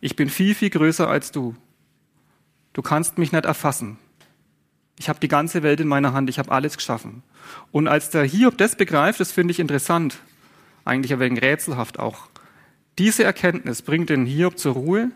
ich 0.00 0.16
bin 0.16 0.28
viel, 0.28 0.54
viel 0.54 0.70
größer 0.70 1.08
als 1.08 1.32
du. 1.32 1.54
Du 2.72 2.82
kannst 2.82 3.18
mich 3.18 3.32
nicht 3.32 3.44
erfassen. 3.44 3.98
Ich 4.98 5.08
habe 5.08 5.20
die 5.20 5.28
ganze 5.28 5.62
Welt 5.62 5.80
in 5.80 5.88
meiner 5.88 6.12
Hand, 6.12 6.30
ich 6.30 6.38
habe 6.38 6.52
alles 6.52 6.76
geschaffen. 6.76 7.22
Und 7.70 7.88
als 7.88 8.10
der 8.10 8.24
Hiob 8.24 8.56
das 8.58 8.76
begreift, 8.76 9.20
das 9.20 9.32
finde 9.32 9.52
ich 9.52 9.60
interessant, 9.60 10.18
eigentlich 10.84 11.12
ein 11.12 11.20
wenig 11.20 11.42
rätselhaft 11.42 11.98
auch. 11.98 12.28
Diese 12.98 13.24
Erkenntnis 13.24 13.82
bringt 13.82 14.10
den 14.10 14.26
Hiob 14.26 14.58
zur 14.58 14.74
Ruhe 14.74 15.10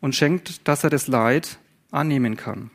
und 0.00 0.14
schenkt, 0.14 0.66
dass 0.68 0.84
er 0.84 0.90
das 0.90 1.06
Leid 1.06 1.58
annehmen 1.90 2.36
kann. 2.36 2.70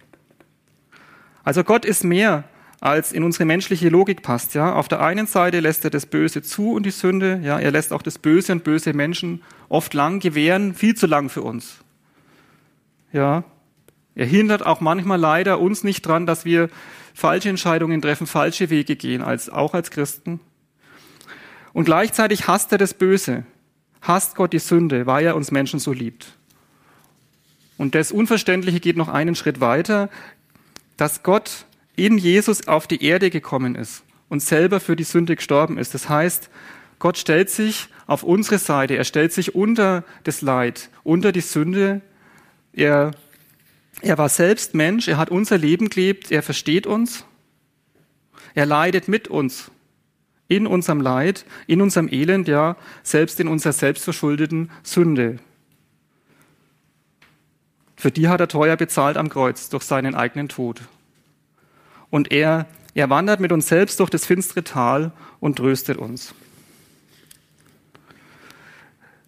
Also 1.44 1.64
Gott 1.64 1.86
ist 1.86 2.04
mehr 2.04 2.44
als 2.82 3.14
in 3.14 3.24
unsere 3.24 3.46
menschliche 3.46 3.90
Logik 3.90 4.24
passt. 4.24 4.56
Ja, 4.56 4.74
auf 4.74 4.88
der 4.88 5.02
einen 5.02 5.28
Seite 5.28 5.60
lässt 5.60 5.86
er 5.86 5.92
das 5.92 6.08
Böse 6.08 6.42
zu 6.42 6.74
und 6.74 6.84
die 6.84 6.92
Sünde. 6.92 7.40
Ja, 7.44 7.60
er 7.60 7.72
lässt 7.72 7.94
auch 7.94 8.02
das 8.02 8.18
Böse 8.18 8.52
und 8.52 8.64
böse 8.64 8.94
Menschen 8.94 9.44
oft 9.70 9.94
lang 9.94 10.20
gewähren, 10.20 10.74
viel 10.74 10.96
zu 10.96 11.06
lang 11.06 11.30
für 11.30 11.44
uns. 11.44 11.78
Ja, 13.14 13.44
er 14.16 14.26
hindert 14.26 14.66
auch 14.66 14.82
manchmal 14.82 15.20
leider 15.20 15.60
uns 15.60 15.84
nicht 15.84 16.02
dran, 16.02 16.26
dass 16.26 16.44
wir 16.44 16.70
falsche 17.14 17.50
Entscheidungen 17.50 18.02
treffen, 18.02 18.26
falsche 18.26 18.70
Wege 18.72 18.96
gehen, 18.96 19.22
als, 19.22 19.50
auch 19.50 19.76
als 19.76 19.92
Christen. 19.92 20.40
Und 21.74 21.86
gleichzeitig 21.86 22.48
hasst 22.48 22.72
er 22.72 22.78
das 22.80 22.96
Böse, 22.96 23.46
hasst 24.02 24.36
Gott 24.36 24.54
die 24.54 24.60
Sünde, 24.60 25.06
weil 25.06 25.26
er 25.26 25.36
uns 25.36 25.52
Menschen 25.52 25.80
so 25.80 25.94
liebt. 25.94 26.34
Und 27.78 27.94
das 27.94 28.12
Unverständliche 28.12 28.80
geht 28.80 28.98
noch 28.98 29.08
einen 29.08 29.36
Schritt 29.36 29.62
weiter, 29.62 30.10
dass 30.98 31.24
Gott 31.24 31.66
in 31.96 32.18
Jesus 32.18 32.68
auf 32.68 32.88
die 32.88 33.04
Erde 33.04 33.30
gekommen 33.30 33.76
ist 33.76 34.04
und 34.30 34.42
selber 34.42 34.80
für 34.80 34.96
die 34.96 35.04
Sünde 35.04 35.36
gestorben 35.36 35.78
ist. 35.78 35.94
Das 35.94 36.10
heißt, 36.10 36.50
Gott 37.00 37.18
stellt 37.18 37.50
sich 37.50 37.90
auf 38.08 38.24
unsere 38.24 38.60
Seite, 38.60 38.96
er 38.96 39.04
stellt 39.04 39.34
sich 39.34 39.56
unter 39.56 40.04
das 40.24 40.42
Leid, 40.42 40.90
unter 41.04 41.32
die 41.32 41.42
Sünde. 41.42 42.02
Er, 42.74 43.12
er 44.02 44.18
war 44.18 44.30
selbst 44.30 44.74
Mensch, 44.74 45.08
er 45.08 45.18
hat 45.18 45.32
unser 45.32 45.58
Leben 45.58 45.90
gelebt, 45.90 46.32
er 46.32 46.44
versteht 46.44 46.88
uns, 46.88 47.26
er 48.54 48.66
leidet 48.66 49.08
mit 49.08 49.28
uns 49.28 49.72
in 50.48 50.68
unserem 50.68 51.02
Leid, 51.02 51.46
in 51.66 51.82
unserem 51.82 52.08
Elend, 52.12 52.48
ja, 52.48 52.76
selbst 53.04 53.40
in 53.40 53.48
unserer 53.48 53.74
selbstverschuldeten 53.74 54.70
Sünde. 54.84 55.40
Für 57.96 58.12
die 58.12 58.28
hat 58.28 58.40
er 58.40 58.48
teuer 58.48 58.76
bezahlt 58.76 59.18
am 59.18 59.30
Kreuz 59.30 59.70
durch 59.70 59.84
seinen 59.84 60.16
eigenen 60.16 60.50
Tod 60.50 60.82
und 62.12 62.32
er, 62.32 62.68
er 62.94 63.10
wandert 63.10 63.40
mit 63.40 63.52
uns 63.52 63.68
selbst 63.68 64.00
durch 64.00 64.12
das 64.12 64.28
finstere 64.28 64.64
Tal 64.64 65.12
und 65.40 65.56
tröstet 65.56 65.98
uns. 65.98 66.36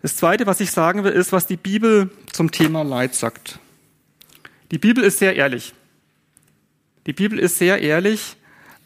Das 0.04 0.18
Zweite, 0.18 0.46
was 0.46 0.60
ich 0.60 0.70
sagen 0.70 1.04
will, 1.06 1.14
ist, 1.14 1.32
was 1.32 1.48
die 1.48 1.58
Bibel 1.58 2.12
zum 2.32 2.52
Thema 2.52 2.84
Leid 2.84 3.16
sagt. 3.16 3.58
Die 4.70 4.78
Bibel 4.78 5.04
ist 5.04 5.18
sehr 5.18 5.36
ehrlich. 5.36 5.74
Die 7.08 7.14
Bibel 7.14 7.40
ist 7.40 7.58
sehr 7.58 7.82
ehrlich, 7.82 8.36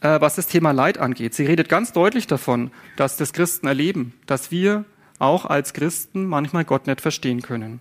äh, 0.02 0.22
was 0.22 0.36
das 0.36 0.46
Thema 0.46 0.72
Leid 0.72 1.00
angeht. 1.00 1.34
Sie 1.34 1.46
redet 1.46 1.70
ganz 1.70 1.92
deutlich 1.92 2.28
davon, 2.28 2.72
dass 2.98 3.18
das 3.18 3.34
Christen 3.34 3.66
erleben, 3.66 4.14
dass 4.28 4.52
wir 4.52 4.86
auch 5.18 5.46
als 5.46 5.74
Christen 5.74 6.26
manchmal 6.26 6.66
Gott 6.66 6.86
nicht 6.86 7.02
verstehen 7.02 7.42
können. 7.42 7.80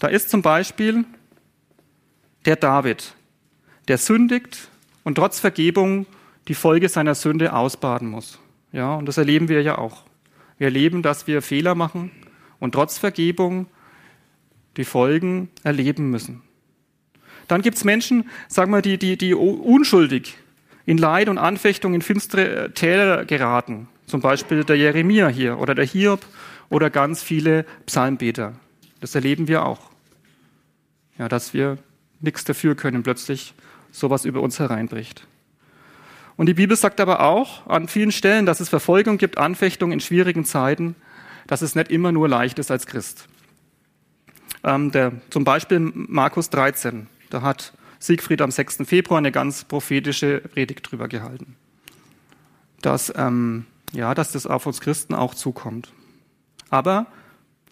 Da 0.00 0.08
ist 0.08 0.30
zum 0.30 0.42
Beispiel 0.42 1.04
der 2.44 2.56
David, 2.56 3.14
der 3.86 3.98
sündigt 3.98 4.68
und 5.04 5.16
trotz 5.16 5.40
Vergebung 5.40 6.06
die 6.48 6.54
Folge 6.54 6.88
seiner 6.88 7.14
Sünde 7.14 7.52
ausbaden 7.54 8.08
muss. 8.08 8.38
Ja, 8.72 8.94
und 8.94 9.06
das 9.06 9.18
erleben 9.18 9.48
wir 9.48 9.62
ja 9.62 9.78
auch. 9.78 10.04
Wir 10.58 10.68
erleben, 10.68 11.02
dass 11.02 11.26
wir 11.26 11.42
Fehler 11.42 11.74
machen 11.74 12.10
und 12.58 12.72
trotz 12.72 12.98
Vergebung 12.98 13.66
die 14.76 14.84
Folgen 14.84 15.50
erleben 15.62 16.10
müssen. 16.10 16.42
Dann 17.48 17.62
gibt 17.62 17.76
es 17.76 17.84
Menschen, 17.84 18.30
sagen 18.48 18.72
wir, 18.72 18.82
die, 18.82 18.98
die, 18.98 19.18
die 19.18 19.34
unschuldig 19.34 20.36
in 20.86 20.98
Leid 20.98 21.28
und 21.28 21.38
Anfechtung 21.38 21.94
in 21.94 22.02
finstere 22.02 22.72
Täler 22.72 23.24
geraten. 23.24 23.88
Zum 24.06 24.20
Beispiel 24.20 24.64
der 24.64 24.76
Jeremia 24.76 25.28
hier 25.28 25.58
oder 25.58 25.74
der 25.74 25.84
Hiob 25.84 26.24
oder 26.70 26.90
ganz 26.90 27.22
viele 27.22 27.64
Psalmbeter. 27.86 28.54
Das 29.00 29.14
erleben 29.14 29.48
wir 29.48 29.64
auch. 29.64 29.90
Ja, 31.18 31.28
dass 31.28 31.52
wir 31.52 31.78
nichts 32.20 32.44
dafür 32.44 32.74
können, 32.74 33.02
plötzlich 33.02 33.54
sowas 33.92 34.24
über 34.24 34.40
uns 34.40 34.58
hereinbricht. 34.58 35.28
Und 36.36 36.46
die 36.46 36.54
Bibel 36.54 36.76
sagt 36.76 37.00
aber 37.00 37.20
auch 37.20 37.66
an 37.68 37.86
vielen 37.86 38.10
Stellen, 38.10 38.46
dass 38.46 38.58
es 38.58 38.68
Verfolgung 38.68 39.18
gibt, 39.18 39.38
Anfechtung 39.38 39.92
in 39.92 40.00
schwierigen 40.00 40.44
Zeiten, 40.44 40.96
dass 41.46 41.62
es 41.62 41.74
nicht 41.74 41.90
immer 41.90 42.10
nur 42.10 42.28
leicht 42.28 42.58
ist 42.58 42.70
als 42.70 42.86
Christ. 42.86 43.28
Ähm, 44.64 44.90
der, 44.90 45.12
zum 45.30 45.44
Beispiel 45.44 45.78
Markus 45.78 46.50
13, 46.50 47.06
da 47.30 47.42
hat 47.42 47.72
Siegfried 47.98 48.42
am 48.42 48.50
6. 48.50 48.78
Februar 48.84 49.18
eine 49.18 49.32
ganz 49.32 49.64
prophetische 49.64 50.40
Predigt 50.40 50.90
drüber 50.90 51.08
gehalten. 51.08 51.56
Dass, 52.80 53.12
ähm, 53.16 53.66
ja, 53.92 54.14
dass 54.14 54.32
das 54.32 54.46
auf 54.46 54.66
uns 54.66 54.80
Christen 54.80 55.14
auch 55.14 55.34
zukommt. 55.34 55.92
Aber 56.70 57.06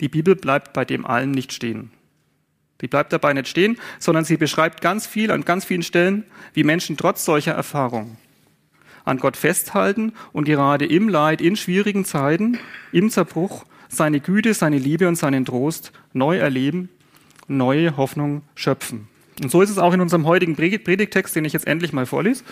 die 0.01 0.09
Bibel 0.09 0.37
bleibt 0.37 0.73
bei 0.73 0.85
dem 0.85 1.05
allen 1.07 1.31
nicht 1.31 1.53
stehen. 1.53 1.91
Die 2.81 2.89
bleibt 2.89 3.13
dabei 3.13 3.33
nicht 3.33 3.49
stehen, 3.49 3.79
sondern 3.99 4.25
sie 4.25 4.37
beschreibt 4.37 4.81
ganz 4.81 5.07
viel 5.07 5.31
an 5.31 5.45
ganz 5.45 5.65
vielen 5.65 5.83
Stellen, 5.83 6.25
wie 6.55 6.65
Menschen 6.65 6.97
trotz 6.97 7.25
solcher 7.25 7.53
Erfahrungen 7.53 8.17
an 9.05 9.19
Gott 9.19 9.37
festhalten 9.37 10.13
und 10.33 10.45
gerade 10.45 10.87
im 10.87 11.09
Leid, 11.09 11.41
in 11.41 11.57
schwierigen 11.57 12.05
Zeiten, 12.05 12.59
im 12.93 13.11
Zerbruch 13.11 13.65
seine 13.89 14.21
Güte, 14.21 14.55
seine 14.55 14.79
Liebe 14.79 15.09
und 15.09 15.17
seinen 15.17 15.45
Trost 15.45 15.93
neu 16.13 16.39
erleben, 16.39 16.89
neue 17.49 17.97
Hoffnung 17.97 18.43
schöpfen. 18.55 19.09
Und 19.43 19.51
so 19.51 19.63
ist 19.63 19.71
es 19.71 19.79
auch 19.79 19.93
in 19.93 20.01
unserem 20.01 20.27
heutigen 20.27 20.55
Predigtext, 20.55 21.35
den 21.35 21.45
ich 21.45 21.53
jetzt 21.53 21.67
endlich 21.67 21.93
mal 21.93 22.07
vorlese. 22.07 22.45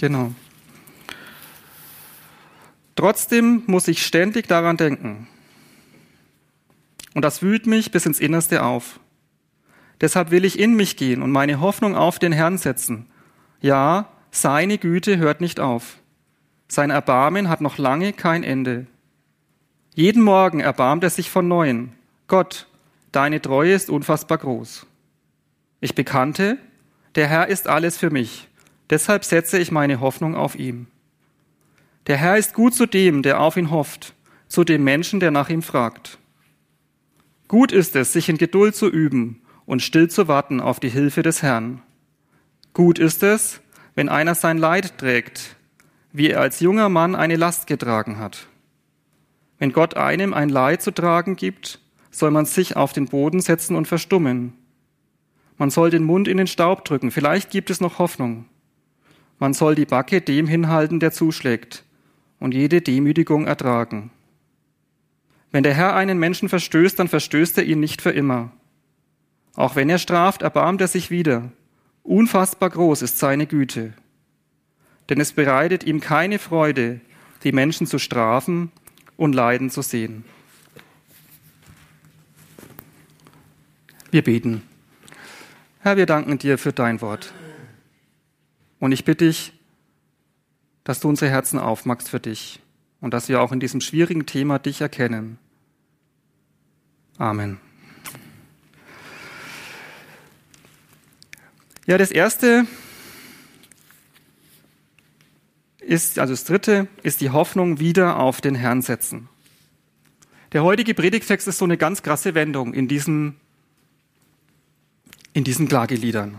Genau. 0.00 0.32
Trotzdem 2.96 3.62
muss 3.66 3.86
ich 3.86 4.04
ständig 4.04 4.48
daran 4.48 4.76
denken, 4.76 5.28
und 7.14 7.22
das 7.22 7.42
wühlt 7.42 7.66
mich 7.66 7.90
bis 7.90 8.06
ins 8.06 8.20
Innerste 8.20 8.62
auf. 8.62 9.00
Deshalb 10.00 10.30
will 10.30 10.44
ich 10.44 10.58
in 10.58 10.74
mich 10.74 10.96
gehen 10.96 11.22
und 11.22 11.30
meine 11.30 11.60
Hoffnung 11.60 11.94
auf 11.94 12.18
den 12.18 12.32
Herrn 12.32 12.58
setzen. 12.58 13.06
Ja, 13.60 14.08
seine 14.30 14.78
Güte 14.78 15.18
hört 15.18 15.40
nicht 15.40 15.60
auf. 15.60 15.98
Sein 16.68 16.90
Erbarmen 16.90 17.48
hat 17.48 17.60
noch 17.60 17.78
lange 17.78 18.12
kein 18.12 18.42
Ende. 18.42 18.86
Jeden 19.94 20.22
Morgen 20.22 20.60
erbarmt 20.60 21.04
er 21.04 21.10
sich 21.10 21.30
von 21.30 21.46
neuem. 21.46 21.92
Gott, 22.26 22.66
deine 23.12 23.42
Treue 23.42 23.74
ist 23.74 23.90
unfassbar 23.90 24.38
groß. 24.38 24.86
Ich 25.80 25.94
bekannte, 25.94 26.58
der 27.14 27.28
Herr 27.28 27.48
ist 27.48 27.68
alles 27.68 27.98
für 27.98 28.10
mich. 28.10 28.48
Deshalb 28.88 29.24
setze 29.24 29.58
ich 29.58 29.70
meine 29.70 30.00
Hoffnung 30.00 30.34
auf 30.34 30.54
ihm. 30.54 30.86
Der 32.06 32.16
Herr 32.16 32.38
ist 32.38 32.54
gut 32.54 32.74
zu 32.74 32.86
dem, 32.86 33.22
der 33.22 33.40
auf 33.40 33.56
ihn 33.56 33.70
hofft, 33.70 34.14
zu 34.48 34.64
dem 34.64 34.82
Menschen, 34.82 35.20
der 35.20 35.30
nach 35.30 35.50
ihm 35.50 35.62
fragt. 35.62 36.18
Gut 37.52 37.70
ist 37.70 37.96
es, 37.96 38.14
sich 38.14 38.30
in 38.30 38.38
Geduld 38.38 38.74
zu 38.74 38.88
üben 38.88 39.42
und 39.66 39.82
still 39.82 40.08
zu 40.08 40.26
warten 40.26 40.58
auf 40.58 40.80
die 40.80 40.88
Hilfe 40.88 41.22
des 41.22 41.42
Herrn. 41.42 41.82
Gut 42.72 42.98
ist 42.98 43.22
es, 43.22 43.60
wenn 43.94 44.08
einer 44.08 44.34
sein 44.34 44.56
Leid 44.56 44.96
trägt, 44.96 45.56
wie 46.14 46.30
er 46.30 46.40
als 46.40 46.60
junger 46.60 46.88
Mann 46.88 47.14
eine 47.14 47.36
Last 47.36 47.66
getragen 47.66 48.18
hat. 48.18 48.46
Wenn 49.58 49.74
Gott 49.74 49.98
einem 49.98 50.32
ein 50.32 50.48
Leid 50.48 50.80
zu 50.80 50.92
tragen 50.92 51.36
gibt, 51.36 51.78
soll 52.10 52.30
man 52.30 52.46
sich 52.46 52.76
auf 52.76 52.94
den 52.94 53.04
Boden 53.04 53.40
setzen 53.40 53.76
und 53.76 53.86
verstummen. 53.86 54.54
Man 55.58 55.68
soll 55.68 55.90
den 55.90 56.04
Mund 56.04 56.28
in 56.28 56.38
den 56.38 56.46
Staub 56.46 56.86
drücken, 56.86 57.10
vielleicht 57.10 57.50
gibt 57.50 57.68
es 57.68 57.82
noch 57.82 57.98
Hoffnung. 57.98 58.46
Man 59.38 59.52
soll 59.52 59.74
die 59.74 59.84
Backe 59.84 60.22
dem 60.22 60.46
hinhalten, 60.46 61.00
der 61.00 61.12
zuschlägt, 61.12 61.84
und 62.38 62.54
jede 62.54 62.80
Demütigung 62.80 63.46
ertragen. 63.46 64.10
Wenn 65.52 65.62
der 65.62 65.74
Herr 65.74 65.94
einen 65.94 66.18
Menschen 66.18 66.48
verstößt, 66.48 66.98
dann 66.98 67.08
verstößt 67.08 67.58
er 67.58 67.64
ihn 67.64 67.78
nicht 67.78 68.00
für 68.00 68.10
immer. 68.10 68.50
Auch 69.54 69.76
wenn 69.76 69.90
er 69.90 69.98
straft, 69.98 70.40
erbarmt 70.40 70.80
er 70.80 70.88
sich 70.88 71.10
wieder. 71.10 71.52
Unfassbar 72.02 72.70
groß 72.70 73.02
ist 73.02 73.18
seine 73.18 73.46
Güte. 73.46 73.92
Denn 75.10 75.20
es 75.20 75.34
bereitet 75.34 75.84
ihm 75.84 76.00
keine 76.00 76.38
Freude, 76.38 77.02
die 77.44 77.52
Menschen 77.52 77.86
zu 77.86 77.98
strafen 77.98 78.72
und 79.18 79.34
leiden 79.34 79.68
zu 79.68 79.82
sehen. 79.82 80.24
Wir 84.10 84.22
beten. 84.22 84.62
Herr, 85.80 85.98
wir 85.98 86.06
danken 86.06 86.38
dir 86.38 86.56
für 86.56 86.72
dein 86.72 87.02
Wort. 87.02 87.34
Und 88.78 88.92
ich 88.92 89.04
bitte 89.04 89.26
dich, 89.26 89.52
dass 90.82 91.00
du 91.00 91.10
unsere 91.10 91.30
Herzen 91.30 91.58
aufmachst 91.58 92.08
für 92.08 92.20
dich 92.20 92.62
und 93.02 93.12
dass 93.12 93.28
wir 93.28 93.42
auch 93.42 93.52
in 93.52 93.60
diesem 93.60 93.82
schwierigen 93.82 94.24
Thema 94.24 94.58
dich 94.58 94.80
erkennen. 94.80 95.36
Amen. 97.18 97.58
Ja, 101.86 101.98
das 101.98 102.12
erste 102.12 102.64
ist, 105.80 106.20
also 106.20 106.32
das 106.32 106.44
dritte, 106.44 106.86
ist 107.02 107.20
die 107.20 107.30
Hoffnung 107.30 107.80
wieder 107.80 108.18
auf 108.18 108.40
den 108.40 108.54
Herrn 108.54 108.82
setzen. 108.82 109.28
Der 110.52 110.62
heutige 110.62 110.94
Predigtext 110.94 111.48
ist 111.48 111.58
so 111.58 111.64
eine 111.64 111.76
ganz 111.76 112.02
krasse 112.02 112.34
Wendung 112.34 112.72
in 112.72 112.86
diesen, 112.86 113.34
in 115.32 115.42
diesen 115.42 115.66
Klageliedern. 115.66 116.38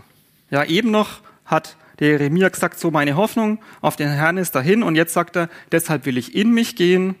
Ja, 0.50 0.64
eben 0.64 0.90
noch 0.90 1.20
hat 1.44 1.76
der 1.98 2.08
Jeremia 2.08 2.48
gesagt, 2.48 2.78
so 2.78 2.90
meine 2.90 3.16
Hoffnung 3.16 3.60
auf 3.80 3.96
den 3.96 4.10
Herrn 4.10 4.36
ist 4.36 4.54
dahin 4.54 4.82
und 4.82 4.96
jetzt 4.96 5.12
sagt 5.12 5.36
er, 5.36 5.48
deshalb 5.72 6.06
will 6.06 6.18
ich 6.18 6.34
in 6.34 6.52
mich 6.52 6.76
gehen 6.76 7.14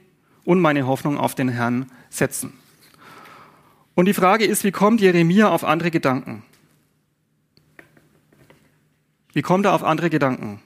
und 0.44 0.60
meine 0.60 0.86
Hoffnung 0.86 1.18
auf 1.18 1.34
den 1.34 1.48
Herrn 1.48 1.90
setzen. 2.10 2.52
Und 3.94 4.06
die 4.06 4.14
Frage 4.14 4.44
ist, 4.44 4.64
wie 4.64 4.72
kommt 4.72 5.00
Jeremia 5.00 5.48
auf 5.48 5.64
andere 5.64 5.90
Gedanken? 5.90 6.42
Wie 9.32 9.42
kommt 9.42 9.66
er 9.66 9.72
auf 9.72 9.84
andere 9.84 10.10
Gedanken? 10.10 10.60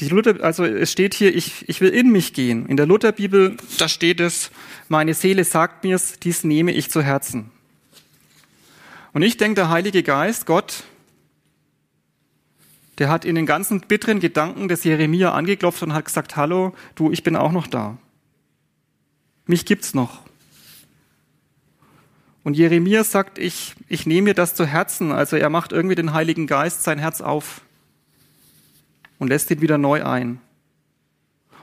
Die 0.00 0.08
Luther, 0.08 0.44
also 0.44 0.64
es 0.64 0.92
steht 0.92 1.14
hier, 1.14 1.34
ich, 1.34 1.68
ich 1.68 1.80
will 1.80 1.90
in 1.90 2.10
mich 2.10 2.32
gehen. 2.32 2.66
In 2.66 2.76
der 2.76 2.86
Lutherbibel, 2.86 3.56
da 3.78 3.88
steht 3.88 4.20
es, 4.20 4.50
meine 4.88 5.12
Seele 5.14 5.44
sagt 5.44 5.84
mir's, 5.84 6.18
dies 6.20 6.44
nehme 6.44 6.72
ich 6.72 6.90
zu 6.90 7.02
Herzen. 7.02 7.50
Und 9.12 9.22
ich 9.22 9.36
denke, 9.36 9.56
der 9.56 9.70
Heilige 9.70 10.02
Geist, 10.02 10.46
Gott, 10.46 10.84
der 12.98 13.08
hat 13.08 13.24
in 13.24 13.34
den 13.34 13.46
ganzen 13.46 13.80
bitteren 13.80 14.20
Gedanken 14.20 14.68
des 14.68 14.84
Jeremia 14.84 15.32
angeklopft 15.32 15.82
und 15.82 15.94
hat 15.94 16.04
gesagt, 16.04 16.36
hallo, 16.36 16.74
du, 16.94 17.10
ich 17.10 17.22
bin 17.22 17.36
auch 17.36 17.52
noch 17.52 17.66
da. 17.66 17.96
Mich 19.46 19.64
gibt's 19.64 19.94
noch. 19.94 20.22
Und 22.42 22.54
Jeremia 22.54 23.04
sagt, 23.04 23.38
ich, 23.38 23.74
ich 23.88 24.06
nehme 24.06 24.28
mir 24.28 24.34
das 24.34 24.54
zu 24.54 24.66
Herzen. 24.66 25.12
Also 25.12 25.36
er 25.36 25.50
macht 25.50 25.72
irgendwie 25.72 25.94
den 25.94 26.12
Heiligen 26.12 26.46
Geist 26.46 26.82
sein 26.82 26.98
Herz 26.98 27.20
auf 27.20 27.62
und 29.18 29.28
lässt 29.28 29.50
ihn 29.50 29.60
wieder 29.60 29.78
neu 29.78 30.04
ein. 30.04 30.40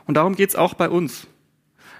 Und 0.05 0.15
darum 0.15 0.35
geht's 0.35 0.55
auch 0.55 0.73
bei 0.73 0.89
uns. 0.89 1.27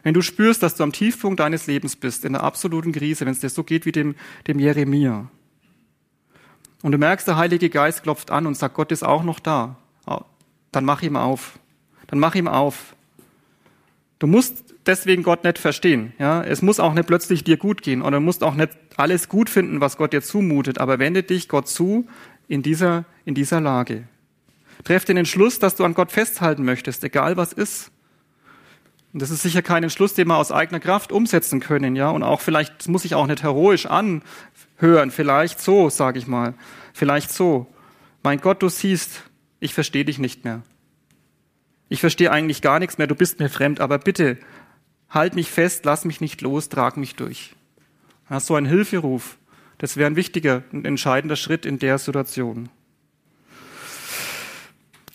Wenn 0.03 0.13
du 0.13 0.21
spürst, 0.21 0.61
dass 0.61 0.75
du 0.75 0.83
am 0.83 0.91
Tiefpunkt 0.91 1.39
deines 1.39 1.65
Lebens 1.65 1.95
bist, 1.95 2.25
in 2.25 2.33
der 2.33 2.43
absoluten 2.43 2.91
Krise, 2.91 3.25
wenn 3.25 3.33
es 3.33 3.39
dir 3.39 3.49
so 3.49 3.63
geht 3.63 3.87
wie 3.87 3.91
dem, 3.91 4.15
dem 4.47 4.59
Jeremia, 4.59 5.29
und 6.85 6.91
du 6.91 6.99
merkst, 6.99 7.27
der 7.27 7.35
Heilige 7.35 7.71
Geist 7.71 8.03
klopft 8.03 8.29
an 8.29 8.45
und 8.45 8.55
sagt, 8.55 8.75
Gott 8.75 8.91
ist 8.91 9.03
auch 9.03 9.23
noch 9.23 9.39
da, 9.39 9.75
dann 10.71 10.85
mach 10.85 11.01
ihm 11.01 11.15
auf. 11.15 11.57
Dann 12.05 12.19
mach 12.19 12.35
ihm 12.35 12.47
auf. 12.47 12.95
Du 14.19 14.27
musst 14.27 14.75
deswegen 14.85 15.23
Gott 15.23 15.43
nicht 15.43 15.57
verstehen. 15.57 16.13
Ja? 16.19 16.43
Es 16.43 16.61
muss 16.61 16.79
auch 16.79 16.93
nicht 16.93 17.07
plötzlich 17.07 17.43
dir 17.43 17.57
gut 17.57 17.81
gehen 17.81 18.03
oder 18.03 18.17
du 18.17 18.21
musst 18.21 18.43
auch 18.43 18.53
nicht 18.53 18.77
alles 18.97 19.29
gut 19.29 19.49
finden, 19.49 19.81
was 19.81 19.97
Gott 19.97 20.13
dir 20.13 20.21
zumutet, 20.21 20.77
aber 20.77 20.99
wende 20.99 21.23
dich 21.23 21.49
Gott 21.49 21.67
zu 21.67 22.07
in 22.47 22.61
dieser, 22.61 23.05
in 23.25 23.33
dieser 23.33 23.61
Lage. 23.61 24.03
Treff 24.83 25.05
den 25.05 25.17
Entschluss, 25.17 25.57
dass 25.57 25.75
du 25.75 25.85
an 25.85 25.95
Gott 25.95 26.11
festhalten 26.11 26.65
möchtest, 26.65 27.03
egal 27.03 27.35
was 27.35 27.51
ist. 27.51 27.89
Und 29.15 29.21
das 29.21 29.31
ist 29.31 29.43
sicher 29.43 29.61
kein 29.61 29.81
Entschluss, 29.81 30.13
den 30.13 30.27
wir 30.27 30.35
aus 30.35 30.51
eigener 30.51 30.81
Kraft 30.81 31.13
umsetzen 31.13 31.61
können, 31.61 31.95
ja. 31.95 32.09
Und 32.09 32.21
auch 32.21 32.41
vielleicht 32.41 32.89
muss 32.89 33.05
ich 33.05 33.15
auch 33.15 33.27
nicht 33.27 33.43
heroisch 33.43 33.85
anhören, 33.85 35.09
vielleicht 35.09 35.61
so, 35.61 35.89
sage 35.89 36.19
ich 36.19 36.27
mal, 36.27 36.53
vielleicht 36.91 37.31
so. 37.31 37.65
Mein 38.23 38.41
Gott, 38.41 38.61
du 38.61 38.67
siehst, 38.67 39.23
ich 39.61 39.73
verstehe 39.73 40.03
dich 40.03 40.19
nicht 40.19 40.43
mehr. 40.43 40.63
Ich 41.87 42.01
verstehe 42.01 42.29
eigentlich 42.29 42.61
gar 42.61 42.77
nichts 42.77 42.97
mehr, 42.97 43.07
du 43.07 43.15
bist 43.15 43.39
mir 43.39 43.47
fremd, 43.47 43.79
aber 43.79 43.99
bitte 43.99 44.37
halt 45.09 45.33
mich 45.33 45.49
fest, 45.49 45.85
lass 45.85 46.03
mich 46.03 46.19
nicht 46.19 46.41
los, 46.41 46.67
trag 46.67 46.97
mich 46.97 47.15
durch. 47.15 47.55
Ja, 48.29 48.41
so 48.41 48.55
ein 48.55 48.65
Hilferuf, 48.65 49.37
das 49.77 49.95
wäre 49.95 50.07
ein 50.07 50.17
wichtiger 50.17 50.63
und 50.73 50.85
entscheidender 50.85 51.37
Schritt 51.37 51.65
in 51.65 51.79
der 51.79 51.99
Situation. 51.99 52.67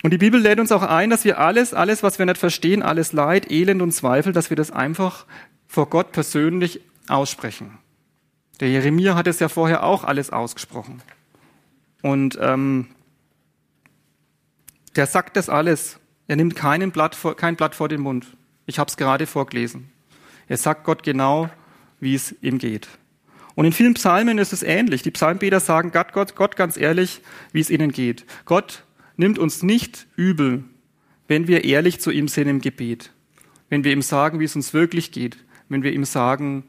Und 0.02 0.12
die 0.12 0.18
Bibel 0.18 0.40
lädt 0.40 0.60
uns 0.60 0.72
auch 0.72 0.82
ein, 0.82 1.10
dass 1.10 1.24
wir 1.24 1.38
alles, 1.38 1.74
alles, 1.74 2.02
was 2.02 2.18
wir 2.18 2.26
nicht 2.26 2.38
verstehen, 2.38 2.82
alles 2.82 3.12
Leid, 3.12 3.50
Elend 3.50 3.82
und 3.82 3.92
Zweifel, 3.92 4.32
dass 4.32 4.50
wir 4.50 4.56
das 4.56 4.70
einfach 4.70 5.26
vor 5.66 5.90
Gott 5.90 6.12
persönlich 6.12 6.80
aussprechen. 7.08 7.78
Der 8.60 8.68
Jeremia 8.68 9.14
hat 9.14 9.26
es 9.26 9.40
ja 9.40 9.48
vorher 9.48 9.84
auch 9.84 10.04
alles 10.04 10.30
ausgesprochen. 10.30 11.02
Und 12.02 12.38
ähm, 12.40 12.88
der 14.96 15.06
sagt 15.06 15.36
das 15.36 15.48
alles. 15.48 15.98
Er 16.28 16.36
nimmt 16.36 16.56
keinen 16.56 16.92
Blatt 16.92 17.14
vor, 17.14 17.36
kein 17.36 17.56
Blatt 17.56 17.74
vor 17.74 17.88
den 17.88 18.00
Mund. 18.00 18.26
Ich 18.66 18.78
habe 18.78 18.88
es 18.88 18.96
gerade 18.96 19.26
vorgelesen. 19.26 19.90
Er 20.48 20.56
sagt 20.56 20.84
Gott 20.84 21.02
genau, 21.02 21.50
wie 22.00 22.14
es 22.14 22.34
ihm 22.42 22.58
geht. 22.58 22.88
Und 23.54 23.64
in 23.66 23.72
vielen 23.72 23.94
Psalmen 23.94 24.38
ist 24.38 24.52
es 24.52 24.62
ähnlich. 24.62 25.02
Die 25.02 25.10
Psalmbeter 25.10 25.60
sagen 25.60 25.90
Gott, 25.92 26.12
Gott, 26.12 26.36
Gott 26.36 26.56
ganz 26.56 26.76
ehrlich, 26.76 27.20
wie 27.52 27.60
es 27.60 27.70
ihnen 27.70 27.92
geht. 27.92 28.24
Gott, 28.44 28.84
nimmt 29.20 29.38
uns 29.38 29.62
nicht 29.62 30.08
übel, 30.16 30.64
wenn 31.28 31.46
wir 31.46 31.64
ehrlich 31.64 32.00
zu 32.00 32.10
ihm 32.10 32.26
sind 32.26 32.48
im 32.48 32.60
Gebet, 32.60 33.12
wenn 33.68 33.84
wir 33.84 33.92
ihm 33.92 34.02
sagen, 34.02 34.40
wie 34.40 34.44
es 34.44 34.56
uns 34.56 34.74
wirklich 34.74 35.12
geht, 35.12 35.36
wenn 35.68 35.84
wir 35.84 35.92
ihm 35.92 36.04
sagen, 36.04 36.64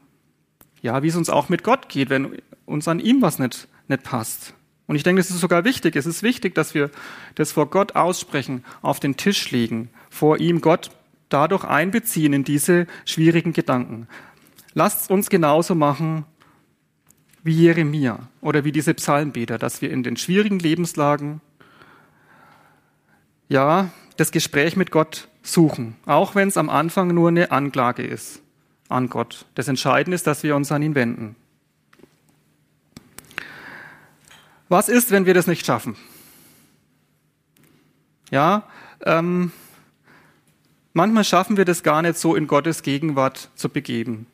ja, 0.82 1.02
wie 1.02 1.08
es 1.08 1.16
uns 1.16 1.30
auch 1.30 1.48
mit 1.48 1.64
Gott 1.64 1.88
geht, 1.88 2.10
wenn 2.10 2.38
uns 2.64 2.86
an 2.86 3.00
ihm 3.00 3.22
was 3.22 3.40
nicht, 3.40 3.66
nicht 3.88 4.04
passt. 4.04 4.54
Und 4.86 4.96
ich 4.96 5.02
denke, 5.02 5.20
es 5.20 5.30
ist 5.30 5.40
sogar 5.40 5.64
wichtig. 5.64 5.96
Es 5.96 6.06
ist 6.06 6.22
wichtig, 6.22 6.54
dass 6.54 6.74
wir 6.74 6.90
das 7.34 7.52
vor 7.52 7.70
Gott 7.70 7.96
aussprechen, 7.96 8.64
auf 8.82 9.00
den 9.00 9.16
Tisch 9.16 9.50
legen, 9.50 9.88
vor 10.10 10.38
ihm 10.38 10.60
Gott 10.60 10.90
dadurch 11.28 11.64
einbeziehen 11.64 12.32
in 12.32 12.44
diese 12.44 12.86
schwierigen 13.06 13.52
Gedanken. 13.52 14.06
Lasst 14.74 15.10
uns 15.10 15.30
genauso 15.30 15.74
machen 15.74 16.26
wie 17.42 17.54
Jeremia 17.54 18.28
oder 18.40 18.64
wie 18.64 18.72
diese 18.72 18.94
Psalmbeter, 18.94 19.56
dass 19.58 19.80
wir 19.80 19.90
in 19.90 20.02
den 20.02 20.16
schwierigen 20.16 20.58
Lebenslagen 20.58 21.40
ja, 23.48 23.90
das 24.16 24.30
Gespräch 24.32 24.76
mit 24.76 24.90
Gott 24.90 25.28
suchen, 25.42 25.96
auch 26.06 26.34
wenn 26.34 26.48
es 26.48 26.56
am 26.56 26.68
Anfang 26.68 27.14
nur 27.14 27.28
eine 27.28 27.50
Anklage 27.50 28.02
ist 28.02 28.42
an 28.92 29.08
Gott. 29.08 29.46
Das 29.54 29.68
Entscheidende 29.68 30.14
ist, 30.14 30.26
dass 30.26 30.42
wir 30.42 30.54
uns 30.54 30.70
an 30.70 30.82
ihn 30.82 30.94
wenden. 30.94 31.34
Was 34.68 34.88
ist, 34.88 35.10
wenn 35.10 35.26
wir 35.26 35.34
das 35.34 35.46
nicht 35.46 35.66
schaffen? 35.66 35.96
Ja, 38.30 38.64
ähm, 39.04 39.52
manchmal 40.94 41.24
schaffen 41.24 41.56
wir 41.56 41.64
das 41.64 41.82
gar 41.82 42.00
nicht 42.00 42.16
so 42.16 42.34
in 42.34 42.46
Gottes 42.46 42.82
Gegenwart 42.82 43.50
zu 43.54 43.68
begeben, 43.68 44.26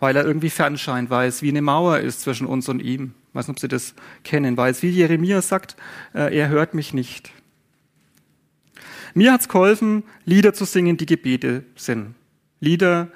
weil 0.00 0.16
er 0.16 0.24
irgendwie 0.24 0.50
fernscheint, 0.50 1.10
weil 1.10 1.28
es 1.28 1.42
wie 1.42 1.50
eine 1.50 1.62
Mauer 1.62 1.98
ist 1.98 2.22
zwischen 2.22 2.46
uns 2.46 2.68
und 2.68 2.80
ihm. 2.80 3.14
Ich 3.28 3.34
weiß 3.36 3.46
nicht, 3.46 3.56
ob 3.56 3.60
Sie 3.60 3.68
das 3.68 3.94
kennen, 4.24 4.56
weil 4.56 4.72
es 4.72 4.82
wie 4.82 4.90
Jeremia 4.90 5.42
sagt, 5.42 5.76
äh, 6.14 6.36
er 6.36 6.48
hört 6.48 6.74
mich 6.74 6.92
nicht. 6.92 7.30
Mir 9.14 9.32
hat's 9.32 9.48
geholfen, 9.48 10.02
Lieder 10.24 10.54
zu 10.54 10.64
singen, 10.64 10.96
die 10.96 11.06
Gebete 11.06 11.64
sind. 11.76 12.14
Lieder 12.60 13.08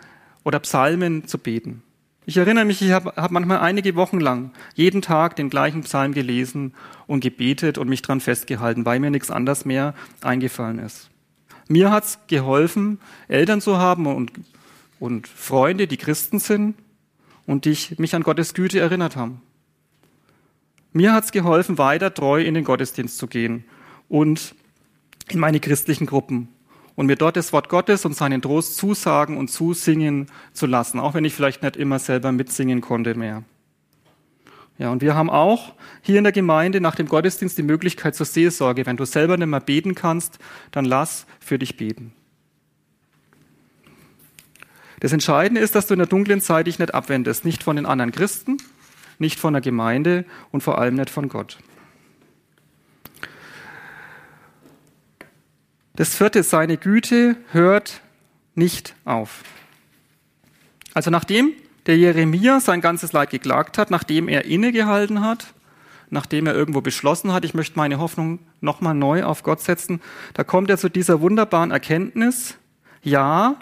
oder 0.45 0.61
Psalmen 0.61 1.27
zu 1.27 1.39
beten. 1.39 1.83
Ich 2.25 2.37
erinnere 2.37 2.65
mich, 2.65 2.83
ich 2.83 2.93
habe 2.93 3.15
hab 3.17 3.31
manchmal 3.31 3.59
einige 3.59 3.97
Wochen 3.97 4.21
lang 4.21 4.53
jeden 4.75 5.03
Tag 5.03 5.35
den 5.37 5.51
gleichen 5.51 5.83
Psalm 5.83 6.13
gelesen 6.13 6.75
und 7.07 7.21
gebetet 7.21 7.79
und 7.79 7.89
mich 7.89 8.03
dran 8.03 8.21
festgehalten, 8.21 8.85
weil 8.85 9.01
mir 9.01 9.11
nichts 9.11 9.31
anderes 9.31 9.65
mehr 9.65 9.95
eingefallen 10.21 10.79
ist. 10.79 11.11
Mir 11.69 11.91
hat's 11.91 12.19
geholfen, 12.29 13.01
Eltern 13.29 13.61
zu 13.61 13.79
haben 13.79 14.07
und, 14.07 14.33
und 15.01 15.27
Freunde, 15.27 15.87
die 15.87 15.97
Christen 15.97 16.39
sind 16.39 16.77
und 17.47 17.65
die 17.65 17.77
mich 17.97 18.15
an 18.15 18.23
Gottes 18.23 18.55
Güte 18.55 18.79
erinnert 18.79 19.17
haben. 19.17 19.41
Mir 20.93 21.13
hat's 21.15 21.33
geholfen, 21.33 21.79
weiter 21.79 22.13
treu 22.13 22.43
in 22.43 22.55
den 22.55 22.65
Gottesdienst 22.65 23.19
zu 23.19 23.27
gehen 23.27 23.65
und 24.09 24.55
in 25.33 25.41
meine 25.41 25.61
christlichen 25.61 26.07
Gruppen 26.07 26.49
und 26.97 27.07
mir 27.07 27.17
dort 27.17 27.37
das 27.37 27.53
Wort 27.53 27.69
Gottes 27.69 28.05
und 28.05 28.15
seinen 28.15 28.43
Trost 28.43 28.77
zusagen 28.77 29.37
und 29.37 29.49
zusingen 29.49 30.27
zu 30.53 30.67
lassen, 30.67 30.99
auch 30.99 31.15
wenn 31.15 31.25
ich 31.25 31.35
vielleicht 31.35 31.63
nicht 31.63 31.77
immer 31.77 31.99
selber 31.99 32.33
mitsingen 32.33 32.81
konnte 32.81 33.15
mehr. 33.15 33.45
Ja, 34.79 34.91
und 34.91 35.03
wir 35.03 35.15
haben 35.15 35.31
auch 35.31 35.75
hier 36.03 36.19
in 36.19 36.25
der 36.25 36.33
Gemeinde 36.33 36.81
nach 36.81 36.95
dem 36.95 37.09
Gottesdienst 37.09 37.59
die 37.59 37.63
Möglichkeit 37.63 38.15
zur 38.15 38.27
Seelsorge. 38.27 38.87
Wenn 38.87 38.97
du 38.97 39.05
selber 39.05 39.37
nicht 39.37 39.49
mehr 39.49 39.61
beten 39.61 39.95
kannst, 39.95 40.39
dann 40.71 40.85
lass 40.85 41.27
für 41.41 41.59
dich 41.59 41.77
beten. 41.77 42.13
Das 45.01 45.13
Entscheidende 45.13 45.61
ist, 45.61 45.75
dass 45.75 45.87
du 45.87 45.95
in 45.95 45.99
der 45.99 46.09
dunklen 46.09 46.41
Zeit 46.41 46.67
dich 46.67 46.79
nicht 46.79 46.95
abwendest, 46.95 47.45
nicht 47.45 47.63
von 47.63 47.77
den 47.77 47.87
anderen 47.87 48.13
Christen, 48.13 48.57
nicht 49.19 49.39
von 49.39 49.53
der 49.53 49.63
Gemeinde 49.63 50.25
und 50.51 50.63
vor 50.63 50.79
allem 50.79 50.95
nicht 50.95 51.11
von 51.11 51.29
Gott. 51.29 51.59
Das 55.99 56.15
vierte, 56.15 56.45
seine 56.45 56.77
Güte 56.77 57.35
hört 57.51 58.03
nicht 58.55 58.95
auf. 59.05 59.43
Also 60.95 61.11
nachdem 61.11 61.55
der 61.87 61.99
Jeremia 61.99 62.61
sein 62.61 62.81
ganzes 62.81 63.13
Leid 63.13 63.31
geklagt 63.31 63.79
hat, 63.79 63.91
nachdem 63.91 64.29
er 64.29 64.45
innegehalten 64.45 65.25
hat, 65.25 65.55
nachdem 66.09 66.47
er 66.47 66.55
irgendwo 66.55 66.83
beschlossen 66.83 67.33
hat, 67.33 67.45
ich 67.45 67.53
möchte 67.53 67.77
meine 67.77 67.99
Hoffnung 67.99 68.39
nochmal 68.61 68.95
neu 68.95 69.25
auf 69.25 69.43
Gott 69.43 69.61
setzen, 69.61 70.01
da 70.35 70.45
kommt 70.45 70.71
er 70.71 70.79
zu 70.79 70.89
dieser 70.89 71.21
wunderbaren 71.21 71.73
Erkenntnis, 71.73 72.59
ja, 73.03 73.57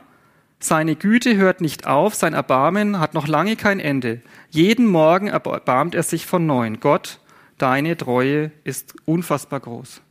seine 0.61 0.95
Güte 0.95 1.37
hört 1.37 1.63
nicht 1.63 1.87
auf, 1.87 2.15
sein 2.15 2.35
Erbarmen 2.35 3.01
hat 3.01 3.15
noch 3.15 3.29
lange 3.29 3.57
kein 3.57 3.81
Ende. 3.81 4.21
Jeden 4.51 4.87
Morgen 4.87 5.29
erbarmt 5.29 5.95
er 5.95 6.03
sich 6.03 6.27
von 6.27 6.45
neuem. 6.45 6.81
Gott, 6.81 7.19
deine 7.57 7.97
Treue 7.97 8.53
ist 8.63 8.95
unfassbar 9.07 9.61
groß. 9.61 10.03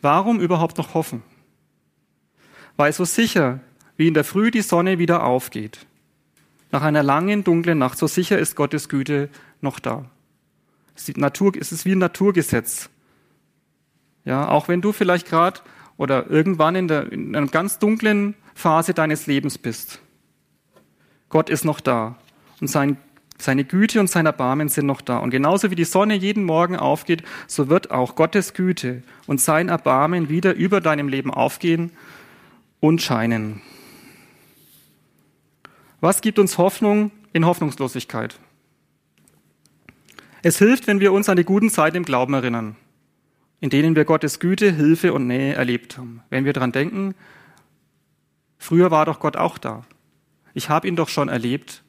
Warum 0.00 0.40
überhaupt 0.40 0.78
noch 0.78 0.94
hoffen? 0.94 1.22
Weil 2.76 2.92
so 2.92 3.04
sicher, 3.04 3.60
wie 3.96 4.08
in 4.08 4.14
der 4.14 4.24
Früh 4.24 4.50
die 4.50 4.62
Sonne 4.62 4.98
wieder 4.98 5.24
aufgeht, 5.24 5.86
nach 6.72 6.82
einer 6.82 7.02
langen, 7.02 7.44
dunklen 7.44 7.78
Nacht, 7.78 7.98
so 7.98 8.06
sicher 8.06 8.38
ist 8.38 8.56
Gottes 8.56 8.88
Güte 8.88 9.28
noch 9.60 9.78
da. 9.78 10.04
Es 10.94 11.08
ist 11.08 11.84
wie 11.84 11.92
ein 11.92 11.98
Naturgesetz. 11.98 12.90
Ja, 14.24 14.48
auch 14.48 14.68
wenn 14.68 14.80
du 14.80 14.92
vielleicht 14.92 15.28
gerade 15.28 15.60
oder 15.96 16.28
irgendwann 16.30 16.74
in, 16.74 16.88
der, 16.88 17.12
in 17.12 17.34
einer 17.34 17.46
ganz 17.46 17.78
dunklen 17.78 18.34
Phase 18.54 18.92
deines 18.92 19.26
Lebens 19.26 19.58
bist. 19.58 20.00
Gott 21.28 21.50
ist 21.50 21.64
noch 21.64 21.80
da 21.80 22.16
und 22.60 22.68
sein, 22.68 22.96
seine 23.38 23.64
Güte 23.64 24.00
und 24.00 24.08
sein 24.08 24.26
Erbarmen 24.26 24.68
sind 24.68 24.86
noch 24.86 25.00
da. 25.00 25.18
Und 25.18 25.30
genauso 25.30 25.70
wie 25.70 25.74
die 25.74 25.84
Sonne 25.84 26.14
jeden 26.14 26.44
Morgen 26.44 26.76
aufgeht, 26.76 27.22
so 27.46 27.68
wird 27.68 27.90
auch 27.90 28.16
Gottes 28.16 28.54
Güte 28.54 29.02
und 29.26 29.40
sein 29.40 29.68
Erbarmen 29.68 30.28
wieder 30.28 30.54
über 30.54 30.80
deinem 30.80 31.08
Leben 31.08 31.32
aufgehen 31.32 31.92
und 32.80 33.02
scheinen. 33.02 33.62
Was 36.00 36.20
gibt 36.20 36.38
uns 36.38 36.58
Hoffnung 36.58 37.10
in 37.32 37.46
Hoffnungslosigkeit? 37.46 38.38
Es 40.42 40.58
hilft, 40.58 40.86
wenn 40.86 41.00
wir 41.00 41.12
uns 41.12 41.28
an 41.28 41.36
die 41.36 41.44
guten 41.44 41.70
Zeiten 41.70 41.96
im 41.96 42.04
Glauben 42.04 42.34
erinnern 42.34 42.76
in 43.60 43.70
denen 43.70 43.96
wir 43.96 44.04
Gottes 44.04 44.38
Güte, 44.38 44.70
Hilfe 44.70 45.12
und 45.12 45.26
Nähe 45.26 45.54
erlebt 45.54 45.96
haben. 45.96 46.22
Wenn 46.30 46.44
wir 46.44 46.52
daran 46.52 46.72
denken, 46.72 47.14
früher 48.58 48.90
war 48.90 49.06
doch 49.06 49.20
Gott 49.20 49.36
auch 49.36 49.58
da. 49.58 49.84
Ich 50.54 50.68
habe 50.68 50.88
ihn 50.88 50.96
doch 50.96 51.08
schon 51.08 51.28
erlebt. 51.28 51.82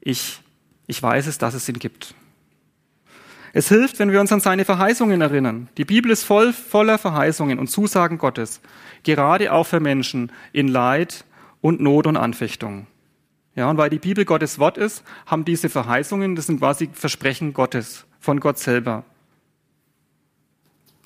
Ich, 0.00 0.40
ich 0.86 1.02
weiß 1.02 1.26
es, 1.26 1.38
dass 1.38 1.54
es 1.54 1.68
ihn 1.68 1.78
gibt. 1.78 2.14
Es 3.52 3.68
hilft, 3.68 3.98
wenn 3.98 4.12
wir 4.12 4.20
uns 4.20 4.32
an 4.32 4.40
seine 4.40 4.64
Verheißungen 4.64 5.20
erinnern. 5.20 5.68
Die 5.76 5.84
Bibel 5.84 6.10
ist 6.10 6.24
voll 6.24 6.52
voller 6.52 6.98
Verheißungen 6.98 7.58
und 7.58 7.68
Zusagen 7.68 8.18
Gottes, 8.18 8.60
gerade 9.02 9.52
auch 9.52 9.64
für 9.64 9.80
Menschen 9.80 10.32
in 10.52 10.68
Leid 10.68 11.24
und 11.60 11.80
Not 11.80 12.06
und 12.06 12.16
Anfechtung. 12.16 12.86
Ja, 13.54 13.68
und 13.70 13.76
weil 13.76 13.90
die 13.90 13.98
Bibel 13.98 14.24
Gottes 14.24 14.58
Wort 14.58 14.78
ist, 14.78 15.02
haben 15.26 15.44
diese 15.44 15.68
Verheißungen, 15.68 16.36
das 16.36 16.46
sind 16.46 16.60
quasi 16.60 16.90
Versprechen 16.92 17.52
Gottes, 17.52 18.06
von 18.20 18.38
Gott 18.38 18.58
selber. 18.58 19.04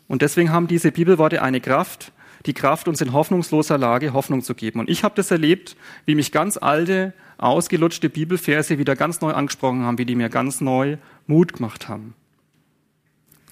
Und 0.09 0.21
deswegen 0.21 0.53
haben 0.53 0.67
diese 0.67 0.93
Bibelworte 0.93 1.41
eine 1.41 1.61
Kraft, 1.61 2.13
die 2.45 2.53
Kraft, 2.53 2.89
uns 2.89 3.01
in 3.01 3.13
hoffnungsloser 3.13 3.79
Lage 3.79 4.13
Hoffnung 4.13 4.43
zu 4.43 4.55
geben. 4.55 4.81
Und 4.81 4.91
ich 4.91 5.05
habe 5.05 5.15
das 5.15 5.31
erlebt, 5.31 5.77
wie 6.05 6.15
mich 6.15 6.33
ganz 6.33 6.57
alte, 6.57 7.15
ausgelutschte 7.39 8.11
Bibelverse 8.11 8.79
wieder 8.79 8.97
ganz 8.97 9.21
neu 9.21 9.33
angesprochen 9.33 9.85
haben, 9.85 9.99
wie 9.99 10.05
die 10.05 10.17
mir 10.17 10.29
ganz 10.29 10.61
neu 10.61 10.99
Mut 11.27 11.55
gemacht 11.55 11.89
haben. 11.89 12.15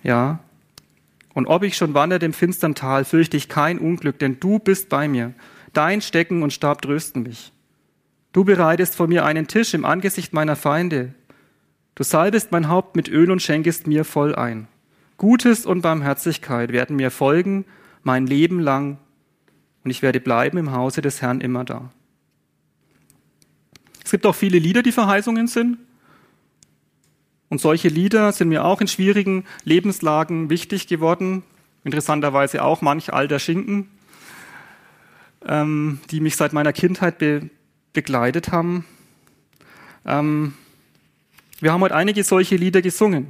Ja. 0.03 0.41
Und 1.35 1.47
ob 1.47 1.63
ich 1.63 1.77
schon 1.77 1.95
wanderte 1.95 2.27
im 2.27 2.33
finstern 2.33 2.75
Tal, 2.75 3.05
fürchte 3.05 3.37
ich 3.37 3.49
kein 3.49 3.79
Unglück, 3.79 4.19
denn 4.19 4.41
du 4.41 4.59
bist 4.59 4.89
bei 4.89 5.09
mir. 5.09 5.33
Dein 5.73 6.01
Stecken 6.01 6.43
und 6.43 6.53
Stab 6.53 6.83
trösten 6.83 7.23
mich. 7.23 7.53
Du 8.33 8.45
bereitest 8.45 8.97
vor 8.97 9.07
mir 9.07 9.25
einen 9.25 9.47
Tisch 9.47 9.75
im 9.75 9.85
Angesicht 9.85 10.33
meiner 10.33 10.57
Feinde. 10.57 11.15
Du 11.95 12.05
salbest 12.05 12.53
mein 12.53 12.69
Haupt 12.69 12.97
mit 12.97 13.09
Öl 13.09 13.31
und 13.31 13.43
schenkest 13.43 13.87
mir 13.87 14.05
voll 14.05 14.35
ein. 14.35 14.69
Gutes 15.17 15.67
und 15.67 15.83
Barmherzigkeit 15.83 16.73
werden 16.73 16.97
mir 16.97 17.11
folgen 17.11 17.65
mein 18.03 18.27
Leben 18.27 18.61
lang 18.61 18.99
und 19.85 19.91
ich 19.91 20.03
werde 20.03 20.21
bleiben 20.21 20.59
im 20.59 20.73
Hause 20.73 21.03
des 21.03 21.23
Herrn 21.23 21.41
immer 21.41 21.65
da. 21.65 21.91
Es 24.05 24.11
gibt 24.11 24.27
auch 24.27 24.35
viele 24.35 24.59
Lieder, 24.59 24.83
die 24.83 24.93
Verheißungen 24.93 25.47
sind. 25.47 25.79
Und 27.51 27.61
solche 27.61 27.89
Lieder 27.89 28.33
sind 28.33 28.49
mir 28.49 28.65
auch 28.65 28.81
in 28.81 28.87
schwierigen 28.87 29.45
Lebenslagen 29.65 30.49
wichtig 30.49 30.87
geworden. 30.87 31.43
Interessanterweise 31.85 32.63
auch 32.63 32.81
manch 32.81 33.13
alter 33.13 33.39
Schinken, 33.39 33.91
ähm, 35.47 36.01
die 36.11 36.21
mich 36.21 36.37
seit 36.37 36.53
meiner 36.55 36.73
Kindheit 36.73 37.19
be 37.19 37.51
begleitet 37.93 38.53
haben. 38.53 38.85
Ähm, 40.07 40.55
wir 41.59 41.73
haben 41.73 41.81
heute 41.81 41.97
einige 41.97 42.23
solche 42.23 42.55
Lieder 42.55 42.83
gesungen. 42.83 43.27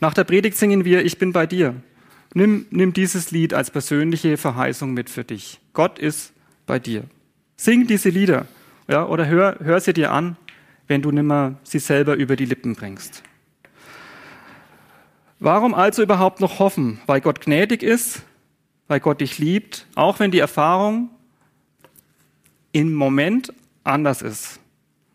Nach 0.00 0.12
der 0.12 0.24
Predigt 0.24 0.58
singen 0.58 0.84
wir, 0.84 1.02
ich 1.02 1.16
bin 1.16 1.32
bei 1.32 1.46
dir. 1.46 1.74
Nimm, 2.34 2.66
nimm 2.68 2.92
dieses 2.92 3.30
Lied 3.30 3.54
als 3.54 3.70
persönliche 3.70 4.36
Verheißung 4.36 4.92
mit 4.92 5.08
für 5.08 5.24
dich. 5.24 5.60
Gott 5.72 5.98
ist 5.98 6.34
bei 6.66 6.78
dir. 6.78 7.04
Sing 7.56 7.86
diese 7.86 8.10
Lieder 8.10 8.46
ja, 8.86 9.06
oder 9.06 9.26
hör, 9.26 9.56
hör 9.60 9.80
sie 9.80 9.94
dir 9.94 10.12
an, 10.12 10.36
wenn 10.86 11.02
du 11.02 11.10
nimmer 11.10 11.56
sie 11.62 11.78
selber 11.78 12.14
über 12.14 12.36
die 12.36 12.44
Lippen 12.44 12.74
bringst. 12.74 13.22
Warum 15.40 15.74
also 15.74 16.02
überhaupt 16.02 16.40
noch 16.40 16.58
hoffen? 16.58 17.00
Weil 17.06 17.20
Gott 17.20 17.40
gnädig 17.40 17.82
ist, 17.82 18.22
weil 18.88 19.00
Gott 19.00 19.20
dich 19.20 19.38
liebt, 19.38 19.86
auch 19.94 20.18
wenn 20.20 20.30
die 20.30 20.38
Erfahrung 20.38 21.10
im 22.72 22.94
Moment 22.94 23.52
anders 23.82 24.22
ist. 24.22 24.60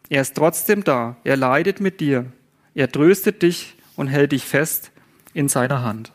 Er 0.09 0.21
ist 0.21 0.35
trotzdem 0.35 0.83
da, 0.83 1.17
er 1.23 1.37
leidet 1.37 1.79
mit 1.79 1.99
dir, 1.99 2.31
er 2.73 2.91
tröstet 2.91 3.41
dich 3.41 3.75
und 3.95 4.07
hält 4.07 4.31
dich 4.31 4.45
fest 4.45 4.91
in 5.33 5.49
seiner 5.49 5.83
Hand. 5.83 6.11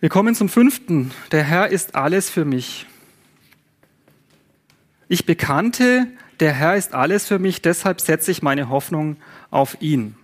Wir 0.00 0.08
kommen 0.08 0.34
zum 0.34 0.48
fünften. 0.48 1.10
Der 1.32 1.42
Herr 1.42 1.68
ist 1.68 1.96
alles 1.96 2.30
für 2.30 2.44
mich. 2.44 2.86
Ich 5.08 5.26
bekannte, 5.26 6.06
der 6.40 6.52
Herr 6.52 6.76
ist 6.76 6.94
alles 6.94 7.26
für 7.26 7.38
mich, 7.38 7.62
deshalb 7.62 8.00
setze 8.00 8.30
ich 8.30 8.42
meine 8.42 8.68
Hoffnung 8.68 9.16
auf 9.50 9.80
ihn. 9.80 10.16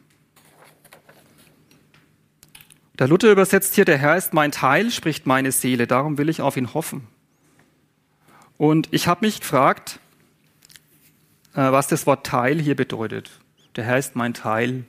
Der 2.98 3.08
Luther 3.08 3.32
übersetzt 3.32 3.74
hier, 3.74 3.84
der 3.84 3.98
Herr 3.98 4.16
ist 4.16 4.32
mein 4.32 4.52
Teil, 4.52 4.90
spricht 4.90 5.26
meine 5.26 5.50
Seele, 5.50 5.86
darum 5.86 6.16
will 6.16 6.28
ich 6.28 6.40
auf 6.40 6.56
ihn 6.56 6.74
hoffen. 6.74 7.08
Und 8.56 8.88
ich 8.92 9.08
habe 9.08 9.26
mich 9.26 9.40
gefragt, 9.40 9.98
äh, 11.54 11.72
was 11.72 11.88
das 11.88 12.06
Wort 12.06 12.24
Teil 12.24 12.60
hier 12.60 12.76
bedeutet 12.76 13.40
der 13.76 13.84
Herr 13.84 13.98
ist 13.98 14.16
mein 14.16 14.34
Teil. 14.34 14.84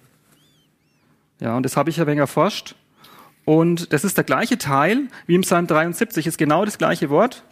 Ja, 1.39 1.57
und 1.57 1.63
das 1.63 1.75
habe 1.75 1.89
ich 1.89 1.99
ein 1.99 2.07
wenig 2.07 2.19
erforscht. 2.19 2.75
Und 3.43 3.93
das 3.93 4.03
ist 4.03 4.17
der 4.17 4.23
gleiche 4.23 4.57
Teil 4.57 5.07
wie 5.27 5.35
im 5.35 5.41
Psalm 5.41 5.67
73, 5.67 6.25
ist 6.25 6.37
genau 6.37 6.65
das 6.65 6.77
gleiche 6.77 7.09
Wort. 7.09 7.43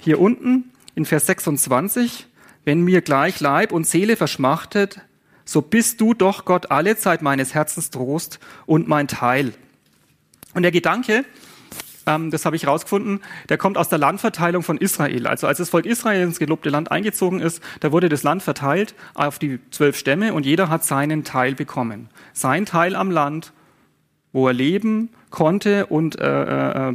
Hier 0.00 0.20
unten 0.20 0.72
in 0.94 1.04
Vers 1.04 1.26
26, 1.26 2.26
wenn 2.64 2.82
mir 2.82 3.02
gleich 3.02 3.40
Leib 3.40 3.72
und 3.72 3.86
Seele 3.86 4.16
verschmachtet, 4.16 5.00
so 5.44 5.60
bist 5.60 6.00
du 6.00 6.14
doch 6.14 6.44
Gott 6.44 6.70
alle 6.70 6.96
Zeit 6.96 7.22
meines 7.22 7.54
Herzens 7.54 7.90
Trost 7.90 8.38
und 8.66 8.88
mein 8.88 9.08
Teil. 9.08 9.52
Und 10.54 10.62
der 10.62 10.72
Gedanke, 10.72 11.24
ähm, 12.06 12.30
das 12.30 12.46
habe 12.46 12.56
ich 12.56 12.64
herausgefunden, 12.64 13.20
der 13.48 13.58
kommt 13.58 13.76
aus 13.76 13.88
der 13.88 13.98
Landverteilung 13.98 14.62
von 14.62 14.78
Israel. 14.78 15.26
Also 15.26 15.46
als 15.46 15.58
das 15.58 15.70
Volk 15.70 15.86
Israel 15.86 16.22
ins 16.22 16.38
gelobte 16.38 16.70
Land 16.70 16.90
eingezogen 16.90 17.40
ist, 17.40 17.62
da 17.80 17.92
wurde 17.92 18.08
das 18.08 18.22
Land 18.22 18.42
verteilt 18.42 18.94
auf 19.14 19.38
die 19.38 19.58
zwölf 19.70 19.96
Stämme 19.96 20.32
und 20.32 20.46
jeder 20.46 20.68
hat 20.68 20.84
seinen 20.84 21.24
Teil 21.24 21.54
bekommen. 21.54 22.08
Sein 22.32 22.66
Teil 22.66 22.96
am 22.96 23.10
Land, 23.10 23.52
wo 24.32 24.48
er 24.48 24.54
leben 24.54 25.10
konnte 25.30 25.86
und 25.86 26.18
äh, 26.18 26.88
äh, 26.90 26.94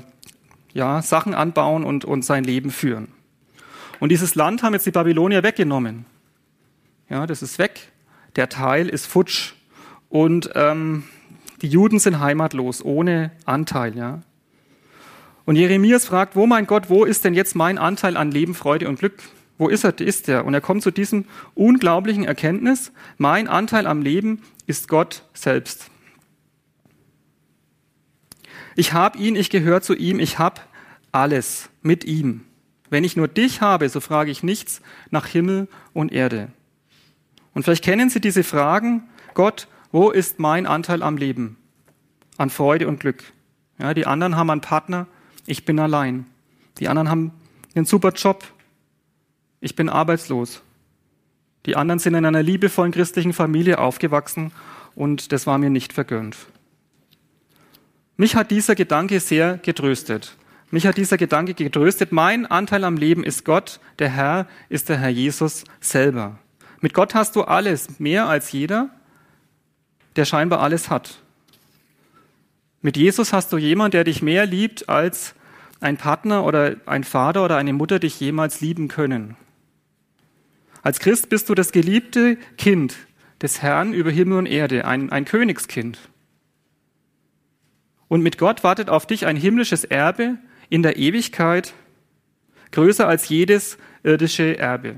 ja, 0.73 1.01
Sachen 1.01 1.33
anbauen 1.33 1.83
und, 1.83 2.05
und 2.05 2.23
sein 2.23 2.43
Leben 2.43 2.71
führen. 2.71 3.09
Und 3.99 4.09
dieses 4.09 4.35
Land 4.35 4.63
haben 4.63 4.73
jetzt 4.73 4.85
die 4.85 4.91
Babylonier 4.91 5.43
weggenommen. 5.43 6.05
Ja, 7.09 7.27
das 7.27 7.41
ist 7.41 7.59
weg. 7.59 7.91
Der 8.35 8.49
Teil 8.49 8.87
ist 8.87 9.07
futsch. 9.07 9.53
Und 10.09 10.51
ähm, 10.55 11.03
die 11.61 11.67
Juden 11.67 11.99
sind 11.99 12.19
heimatlos, 12.19 12.83
ohne 12.83 13.31
Anteil. 13.45 13.95
Ja. 13.95 14.21
Und 15.45 15.55
Jeremias 15.55 16.05
fragt, 16.05 16.35
wo 16.35 16.45
mein 16.45 16.67
Gott, 16.67 16.89
wo 16.89 17.05
ist 17.05 17.25
denn 17.25 17.33
jetzt 17.33 17.55
mein 17.55 17.77
Anteil 17.77 18.15
an 18.15 18.31
Leben, 18.31 18.55
Freude 18.55 18.87
und 18.87 18.99
Glück? 18.99 19.15
Wo 19.57 19.67
ist 19.67 19.83
er, 19.83 19.99
ist 19.99 20.29
er? 20.29 20.45
Und 20.45 20.53
er 20.53 20.61
kommt 20.61 20.83
zu 20.83 20.91
diesem 20.91 21.25
unglaublichen 21.53 22.23
Erkenntnis, 22.23 22.91
mein 23.17 23.47
Anteil 23.47 23.87
am 23.87 24.01
Leben 24.01 24.41
ist 24.67 24.87
Gott 24.87 25.23
selbst. 25.33 25.89
Ich 28.75 28.93
habe 28.93 29.17
ihn, 29.17 29.35
ich 29.35 29.49
gehöre 29.49 29.81
zu 29.81 29.95
ihm, 29.95 30.19
ich 30.19 30.39
habe 30.39 30.61
alles 31.11 31.69
mit 31.81 32.05
ihm. 32.05 32.45
Wenn 32.89 33.03
ich 33.03 33.15
nur 33.15 33.27
dich 33.27 33.61
habe, 33.61 33.89
so 33.89 33.99
frage 33.99 34.31
ich 34.31 34.43
nichts 34.43 34.81
nach 35.11 35.27
Himmel 35.27 35.67
und 35.93 36.11
Erde. 36.11 36.49
Und 37.53 37.63
vielleicht 37.63 37.83
kennen 37.83 38.09
Sie 38.09 38.21
diese 38.21 38.43
Fragen, 38.43 39.03
Gott, 39.33 39.67
wo 39.91 40.09
ist 40.09 40.39
mein 40.39 40.65
Anteil 40.65 41.03
am 41.03 41.17
Leben? 41.17 41.57
An 42.37 42.49
Freude 42.49 42.87
und 42.87 42.99
Glück. 42.99 43.23
Ja, 43.79 43.93
die 43.93 44.05
anderen 44.05 44.35
haben 44.35 44.49
einen 44.49 44.61
Partner, 44.61 45.07
ich 45.45 45.65
bin 45.65 45.79
allein. 45.79 46.25
Die 46.79 46.87
anderen 46.87 47.09
haben 47.09 47.31
einen 47.75 47.85
super 47.85 48.11
Job. 48.11 48.45
Ich 49.61 49.75
bin 49.75 49.89
arbeitslos. 49.89 50.61
Die 51.65 51.75
anderen 51.75 51.99
sind 51.99 52.15
in 52.15 52.25
einer 52.25 52.43
liebevollen 52.43 52.91
christlichen 52.91 53.33
Familie 53.33 53.79
aufgewachsen 53.79 54.51
und 54.95 55.31
das 55.31 55.45
war 55.45 55.57
mir 55.57 55.69
nicht 55.69 55.93
vergönnt. 55.93 56.37
Mich 58.15 58.35
hat 58.35 58.51
dieser 58.51 58.75
Gedanke 58.75 59.19
sehr 59.19 59.57
getröstet, 59.57 60.35
Mich 60.71 60.85
hat 60.85 60.97
dieser 60.97 61.17
Gedanke 61.17 61.53
getröstet. 61.55 62.11
Mein 62.11 62.45
Anteil 62.45 62.83
am 62.83 62.95
Leben 62.95 63.23
ist 63.23 63.43
Gott, 63.43 63.79
der 63.97 64.09
Herr 64.09 64.47
ist 64.69 64.89
der 64.89 64.97
Herr 64.97 65.09
Jesus 65.09 65.63
selber. 65.79 66.37
Mit 66.81 66.93
Gott 66.93 67.15
hast 67.15 67.35
du 67.35 67.43
alles, 67.43 67.99
mehr 67.99 68.27
als 68.27 68.51
jeder, 68.51 68.89
der 70.15 70.25
scheinbar 70.25 70.59
alles 70.61 70.89
hat. 70.89 71.21
Mit 72.81 72.97
Jesus 72.97 73.33
hast 73.33 73.51
du 73.51 73.57
jemanden, 73.57 73.91
der 73.91 74.03
dich 74.03 74.21
mehr 74.21 74.45
liebt, 74.45 74.87
als 74.87 75.33
ein 75.81 75.97
Partner 75.97 76.45
oder 76.45 76.75
ein 76.85 77.03
Vater 77.03 77.43
oder 77.43 77.57
eine 77.57 77.73
Mutter 77.73 77.99
dich 77.99 78.19
jemals 78.19 78.61
lieben 78.61 78.87
können. 78.87 79.35
Als 80.81 80.99
Christ 80.99 81.29
bist 81.29 81.49
du 81.49 81.55
das 81.55 81.71
geliebte 81.71 82.37
Kind 82.57 82.95
des 83.41 83.61
Herrn 83.61 83.93
über 83.93 84.11
Himmel 84.11 84.37
und 84.37 84.45
Erde, 84.45 84.85
ein, 84.85 85.11
ein 85.11 85.25
Königskind. 85.25 85.97
Und 88.07 88.21
mit 88.21 88.37
Gott 88.37 88.63
wartet 88.63 88.89
auf 88.89 89.05
dich 89.05 89.25
ein 89.25 89.35
himmlisches 89.35 89.83
Erbe 89.83 90.37
in 90.69 90.83
der 90.83 90.97
Ewigkeit, 90.97 91.73
größer 92.71 93.07
als 93.07 93.29
jedes 93.29 93.77
irdische 94.03 94.57
Erbe. 94.57 94.95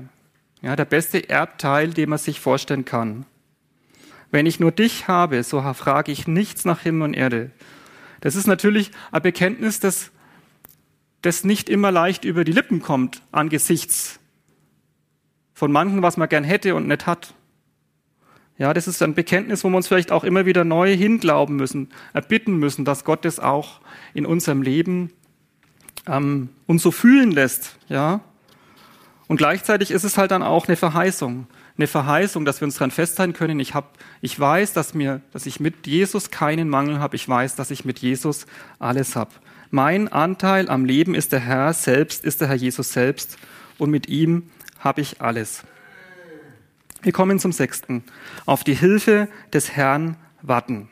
Ja, 0.60 0.76
der 0.76 0.84
beste 0.84 1.28
Erbteil, 1.28 1.90
den 1.90 2.10
man 2.10 2.18
sich 2.18 2.40
vorstellen 2.40 2.84
kann. 2.84 3.26
Wenn 4.30 4.46
ich 4.46 4.60
nur 4.60 4.70
dich 4.70 5.08
habe, 5.08 5.42
so 5.42 5.60
frage 5.74 6.12
ich 6.12 6.26
nichts 6.26 6.64
nach 6.64 6.80
Himmel 6.80 7.02
und 7.02 7.14
Erde. 7.14 7.50
Das 8.20 8.36
ist 8.36 8.46
natürlich 8.46 8.92
ein 9.10 9.22
Bekenntnis, 9.22 9.80
das, 9.80 10.10
das 11.20 11.44
nicht 11.44 11.68
immer 11.68 11.90
leicht 11.90 12.24
über 12.24 12.44
die 12.44 12.52
Lippen 12.52 12.80
kommt 12.80 13.22
angesichts 13.32 14.20
von 15.52 15.70
manchen, 15.70 16.02
was 16.02 16.16
man 16.16 16.28
gern 16.28 16.44
hätte 16.44 16.74
und 16.74 16.88
nicht 16.88 17.06
hat. 17.06 17.34
Ja, 18.58 18.72
das 18.72 18.86
ist 18.86 19.02
ein 19.02 19.14
Bekenntnis, 19.14 19.64
wo 19.64 19.70
wir 19.70 19.76
uns 19.76 19.88
vielleicht 19.88 20.12
auch 20.12 20.24
immer 20.24 20.46
wieder 20.46 20.64
neu 20.64 20.96
hinglauben 20.96 21.56
müssen, 21.56 21.90
erbitten 22.12 22.56
müssen, 22.56 22.84
dass 22.84 23.04
Gott 23.04 23.24
das 23.24 23.40
auch 23.40 23.80
in 24.14 24.24
unserem 24.24 24.62
Leben 24.62 25.12
ähm, 26.06 26.48
uns 26.66 26.82
so 26.82 26.90
fühlen 26.90 27.30
lässt. 27.30 27.76
Ja, 27.88 28.20
und 29.32 29.38
gleichzeitig 29.38 29.90
ist 29.90 30.04
es 30.04 30.18
halt 30.18 30.30
dann 30.30 30.42
auch 30.42 30.68
eine 30.68 30.76
Verheißung. 30.76 31.46
Eine 31.78 31.86
Verheißung, 31.86 32.44
dass 32.44 32.60
wir 32.60 32.66
uns 32.66 32.74
daran 32.74 32.90
festhalten 32.90 33.32
können. 33.32 33.60
Ich, 33.60 33.74
hab, 33.74 33.96
ich 34.20 34.38
weiß, 34.38 34.74
dass, 34.74 34.92
mir, 34.92 35.22
dass 35.32 35.46
ich 35.46 35.58
mit 35.58 35.86
Jesus 35.86 36.30
keinen 36.30 36.68
Mangel 36.68 36.98
habe. 36.98 37.16
Ich 37.16 37.26
weiß, 37.26 37.56
dass 37.56 37.70
ich 37.70 37.86
mit 37.86 38.00
Jesus 38.00 38.44
alles 38.78 39.16
habe. 39.16 39.30
Mein 39.70 40.08
Anteil 40.08 40.68
am 40.68 40.84
Leben 40.84 41.14
ist 41.14 41.32
der 41.32 41.40
Herr 41.40 41.72
selbst, 41.72 42.26
ist 42.26 42.42
der 42.42 42.48
Herr 42.48 42.56
Jesus 42.56 42.92
selbst. 42.92 43.38
Und 43.78 43.90
mit 43.90 44.06
ihm 44.10 44.50
habe 44.80 45.00
ich 45.00 45.22
alles. 45.22 45.62
Wir 47.00 47.12
kommen 47.12 47.38
zum 47.38 47.52
sechsten. 47.52 48.04
Auf 48.44 48.64
die 48.64 48.74
Hilfe 48.74 49.28
des 49.50 49.72
Herrn 49.72 50.18
warten. 50.42 50.90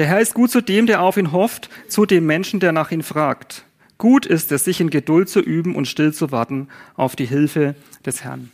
Der 0.00 0.06
Herr 0.06 0.22
ist 0.22 0.32
gut 0.32 0.50
zu 0.50 0.62
dem, 0.62 0.86
der 0.86 1.02
auf 1.02 1.18
ihn 1.18 1.30
hofft, 1.30 1.68
zu 1.86 2.06
dem 2.06 2.24
Menschen, 2.24 2.58
der 2.58 2.72
nach 2.72 2.90
ihm 2.90 3.02
fragt. 3.02 3.66
Gut 3.98 4.24
ist 4.24 4.50
es, 4.50 4.64
sich 4.64 4.80
in 4.80 4.88
Geduld 4.88 5.28
zu 5.28 5.40
üben 5.40 5.74
und 5.74 5.88
still 5.88 6.14
zu 6.14 6.32
warten 6.32 6.68
auf 6.96 7.16
die 7.16 7.26
Hilfe 7.26 7.74
des 8.06 8.24
Herrn. 8.24 8.50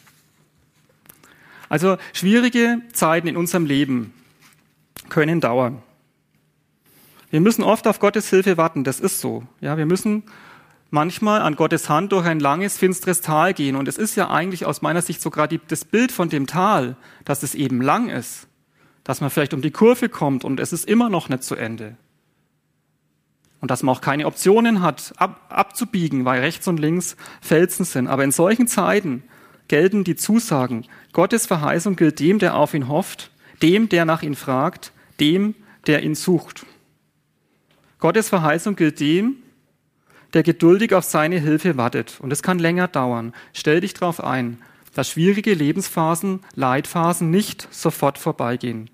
Also 1.69 1.99
schwierige 2.13 2.83
Zeiten 2.93 3.29
in 3.29 3.37
unserem 3.37 3.65
Leben 3.65 4.13
können 5.09 5.41
dauern. 5.41 5.85
Wir 7.31 7.41
müssen 7.41 7.63
oft 7.63 7.87
auf 7.87 8.01
Gottes 8.01 8.29
Hilfe 8.29 8.57
warten, 8.57 8.83
das 8.83 8.99
ist 8.99 9.21
so. 9.21 9.45
Ja, 9.61 9.79
wir 9.79 9.87
müssen 9.87 10.25
manchmal 10.91 11.43
an 11.43 11.55
Gottes 11.55 11.89
Hand 11.89 12.11
durch 12.11 12.27
ein 12.27 12.41
langes, 12.41 12.77
finstres 12.77 13.21
Tal 13.21 13.55
gehen. 13.55 13.77
Und 13.77 13.87
es 13.87 13.99
ist 13.99 14.17
ja 14.17 14.31
eigentlich 14.31 14.67
aus 14.67 14.83
meiner 14.83 15.01
Sicht 15.01 15.23
sogar 15.23 15.47
das 15.47 15.85
Bild 15.85 16.11
von 16.11 16.29
dem 16.29 16.49
Tal, 16.49 16.97
dass 17.25 17.45
es 17.45 17.55
eben 17.55 17.81
lang 17.81 18.09
ist, 18.09 18.49
dass 19.07 19.21
man 19.21 19.31
vielleicht 19.31 19.55
um 19.55 19.63
die 19.63 19.71
Kurve 19.71 20.09
kommt 20.09 20.45
und 20.45 20.61
es 20.61 20.73
ist 20.73 20.87
immer 20.87 21.09
noch 21.09 21.29
nicht 21.29 21.45
zu 21.45 21.55
Ende 21.55 21.97
und 23.61 23.71
dass 23.71 23.83
man 23.83 23.95
auch 23.95 24.01
keine 24.01 24.27
Optionen 24.27 24.81
hat, 24.81 25.13
ab, 25.17 25.47
abzubiegen, 25.49 26.25
weil 26.25 26.41
rechts 26.41 26.69
und 26.69 26.79
links 26.79 27.17
Felsen 27.41 27.85
sind. 27.85 28.07
Aber 28.07 28.23
in 28.23 28.33
solchen 28.33 28.69
Zeiten 28.69 29.25
gelten 29.69 30.05
die 30.05 30.17
Zusagen. 30.17 30.85
Gottes 31.13 31.47
Verheißung 31.47 31.97
gilt 31.97 32.21
dem, 32.21 32.39
der 32.39 32.55
auf 32.57 32.75
ihn 32.75 32.89
hofft, 32.89 33.31
dem, 33.63 33.89
der 33.89 34.05
nach 34.05 34.23
ihn 34.23 34.35
fragt, 34.35 34.93
dem, 35.21 35.55
der 35.87 36.03
ihn 36.03 36.15
sucht. 36.15 36.67
Gottes 37.99 38.29
Verheißung 38.29 38.77
gilt 38.77 39.01
dem, 39.01 39.37
der 40.35 40.43
geduldig 40.43 40.95
auf 40.95 41.05
seine 41.05 41.41
Hilfe 41.41 41.77
wartet. 41.77 42.21
Und 42.21 42.33
es 42.33 42.43
kann 42.43 42.59
länger 42.59 42.89
dauern. 42.89 43.33
Stell 43.53 43.81
dich 43.81 43.95
darauf 43.95 44.23
ein, 44.23 44.59
dass 44.95 45.11
schwierige 45.11 45.55
Lebensphasen, 45.55 46.41
Leitphasen 46.55 47.31
nicht 47.31 47.67
sofort 47.73 48.19
vorbeigehen. 48.19 48.91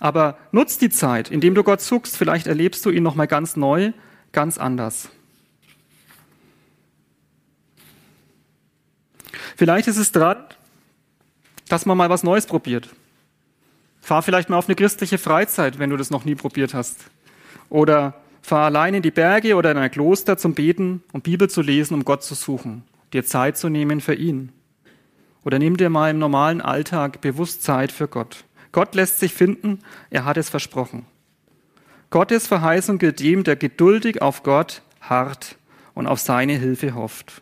Aber 0.00 0.38
nutz 0.52 0.78
die 0.78 0.90
Zeit, 0.90 1.30
indem 1.30 1.54
du 1.54 1.62
Gott 1.62 1.80
suchst. 1.80 2.16
Vielleicht 2.16 2.46
erlebst 2.46 2.84
du 2.84 2.90
ihn 2.90 3.02
nochmal 3.02 3.26
ganz 3.26 3.56
neu, 3.56 3.92
ganz 4.32 4.58
anders. 4.58 5.08
Vielleicht 9.56 9.86
ist 9.86 9.98
es 9.98 10.12
dran, 10.12 10.44
dass 11.68 11.86
man 11.86 11.96
mal 11.96 12.10
was 12.10 12.22
Neues 12.22 12.46
probiert. 12.46 12.88
Fahr 14.00 14.22
vielleicht 14.22 14.50
mal 14.50 14.56
auf 14.56 14.68
eine 14.68 14.74
christliche 14.74 15.18
Freizeit, 15.18 15.78
wenn 15.78 15.90
du 15.90 15.96
das 15.96 16.10
noch 16.10 16.24
nie 16.24 16.34
probiert 16.34 16.74
hast. 16.74 17.04
Oder 17.70 18.20
fahr 18.42 18.66
allein 18.66 18.94
in 18.94 19.02
die 19.02 19.10
Berge 19.10 19.54
oder 19.54 19.70
in 19.70 19.78
ein 19.78 19.90
Kloster 19.90 20.36
zum 20.36 20.54
Beten, 20.54 21.02
um 21.12 21.22
Bibel 21.22 21.48
zu 21.48 21.62
lesen, 21.62 21.94
um 21.94 22.04
Gott 22.04 22.22
zu 22.22 22.34
suchen, 22.34 22.82
dir 23.12 23.24
Zeit 23.24 23.56
zu 23.56 23.68
nehmen 23.70 24.00
für 24.00 24.14
ihn. 24.14 24.52
Oder 25.44 25.58
nimm 25.58 25.76
dir 25.76 25.88
mal 25.88 26.10
im 26.10 26.18
normalen 26.18 26.60
Alltag 26.60 27.20
bewusst 27.20 27.62
Zeit 27.62 27.92
für 27.92 28.08
Gott. 28.08 28.44
Gott 28.74 28.96
lässt 28.96 29.20
sich 29.20 29.32
finden, 29.32 29.78
er 30.10 30.24
hat 30.24 30.36
es 30.36 30.48
versprochen. 30.48 31.06
Gottes 32.10 32.48
Verheißung 32.48 32.98
gilt 32.98 33.20
dem, 33.20 33.44
der 33.44 33.54
geduldig 33.54 34.20
auf 34.20 34.42
Gott 34.42 34.82
harrt 35.00 35.56
und 35.94 36.08
auf 36.08 36.18
seine 36.18 36.58
Hilfe 36.58 36.96
hofft. 36.96 37.40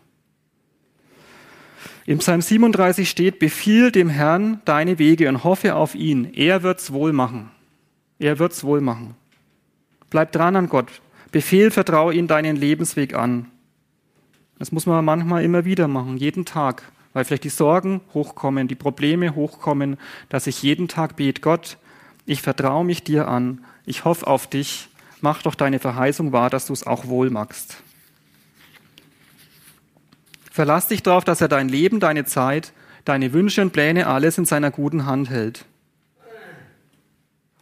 Im 2.05 2.19
Psalm 2.19 2.43
37 2.43 3.09
steht, 3.09 3.39
befiehl 3.39 3.91
dem 3.91 4.11
Herrn 4.11 4.61
deine 4.67 4.99
Wege 4.99 5.27
und 5.31 5.43
hoffe 5.43 5.75
auf 5.75 5.95
ihn. 5.95 6.35
Er 6.35 6.63
wird's 6.63 6.93
wohl 6.93 7.15
machen. 7.15 7.51
Er 8.19 8.39
wird's 8.39 8.63
wohl 8.63 8.83
machen. 8.83 9.15
Bleib 10.11 10.33
dran 10.33 10.55
an 10.55 10.69
Gott. 10.69 11.01
Befehl, 11.31 11.71
vertraue 11.71 12.13
ihn 12.13 12.27
deinen 12.27 12.57
Lebensweg 12.57 13.15
an. 13.15 13.47
Das 14.59 14.71
muss 14.71 14.85
man 14.85 15.03
manchmal 15.03 15.45
immer 15.45 15.65
wieder 15.65 15.89
machen, 15.89 16.19
jeden 16.19 16.45
Tag 16.45 16.93
weil 17.13 17.25
vielleicht 17.25 17.45
die 17.45 17.51
Sorgen 17.51 18.01
hochkommen, 18.15 18.69
die 18.69 18.75
Probleme 18.75 19.35
hochkommen, 19.35 19.99
dass 20.29 20.47
ich 20.47 20.63
jeden 20.63 20.89
Tag 20.89 21.17
bete, 21.17 21.41
Gott, 21.41 21.77
ich 22.25 22.43
vertraue 22.43 22.85
mich 22.85 23.05
dir 23.05 23.29
an, 23.29 23.65
ich 23.85 24.05
hoffe 24.05 24.27
auf 24.27 24.47
dich, 24.47 24.89
mach 25.21 25.43
doch 25.43 25.55
deine 25.55 25.79
Verheißung 25.79 26.33
wahr, 26.33 26.51
dass 26.51 26.67
du 26.67 26.73
es 26.73 26.87
auch 26.87 27.07
wohl 27.07 27.31
magst. 27.31 27.77
Verlass 30.51 30.89
dich 30.89 31.03
darauf, 31.03 31.25
dass 31.25 31.41
er 31.41 31.49
dein 31.49 31.69
Leben, 31.69 31.99
deine 31.99 32.25
Zeit, 32.25 32.73
deine 33.05 33.33
Wünsche 33.33 33.63
und 33.63 33.73
Pläne 33.73 34.07
alles 34.07 34.39
in 34.39 34.45
seiner 34.45 34.71
guten 34.71 35.07
Hand 35.07 35.31
hält. 35.31 35.65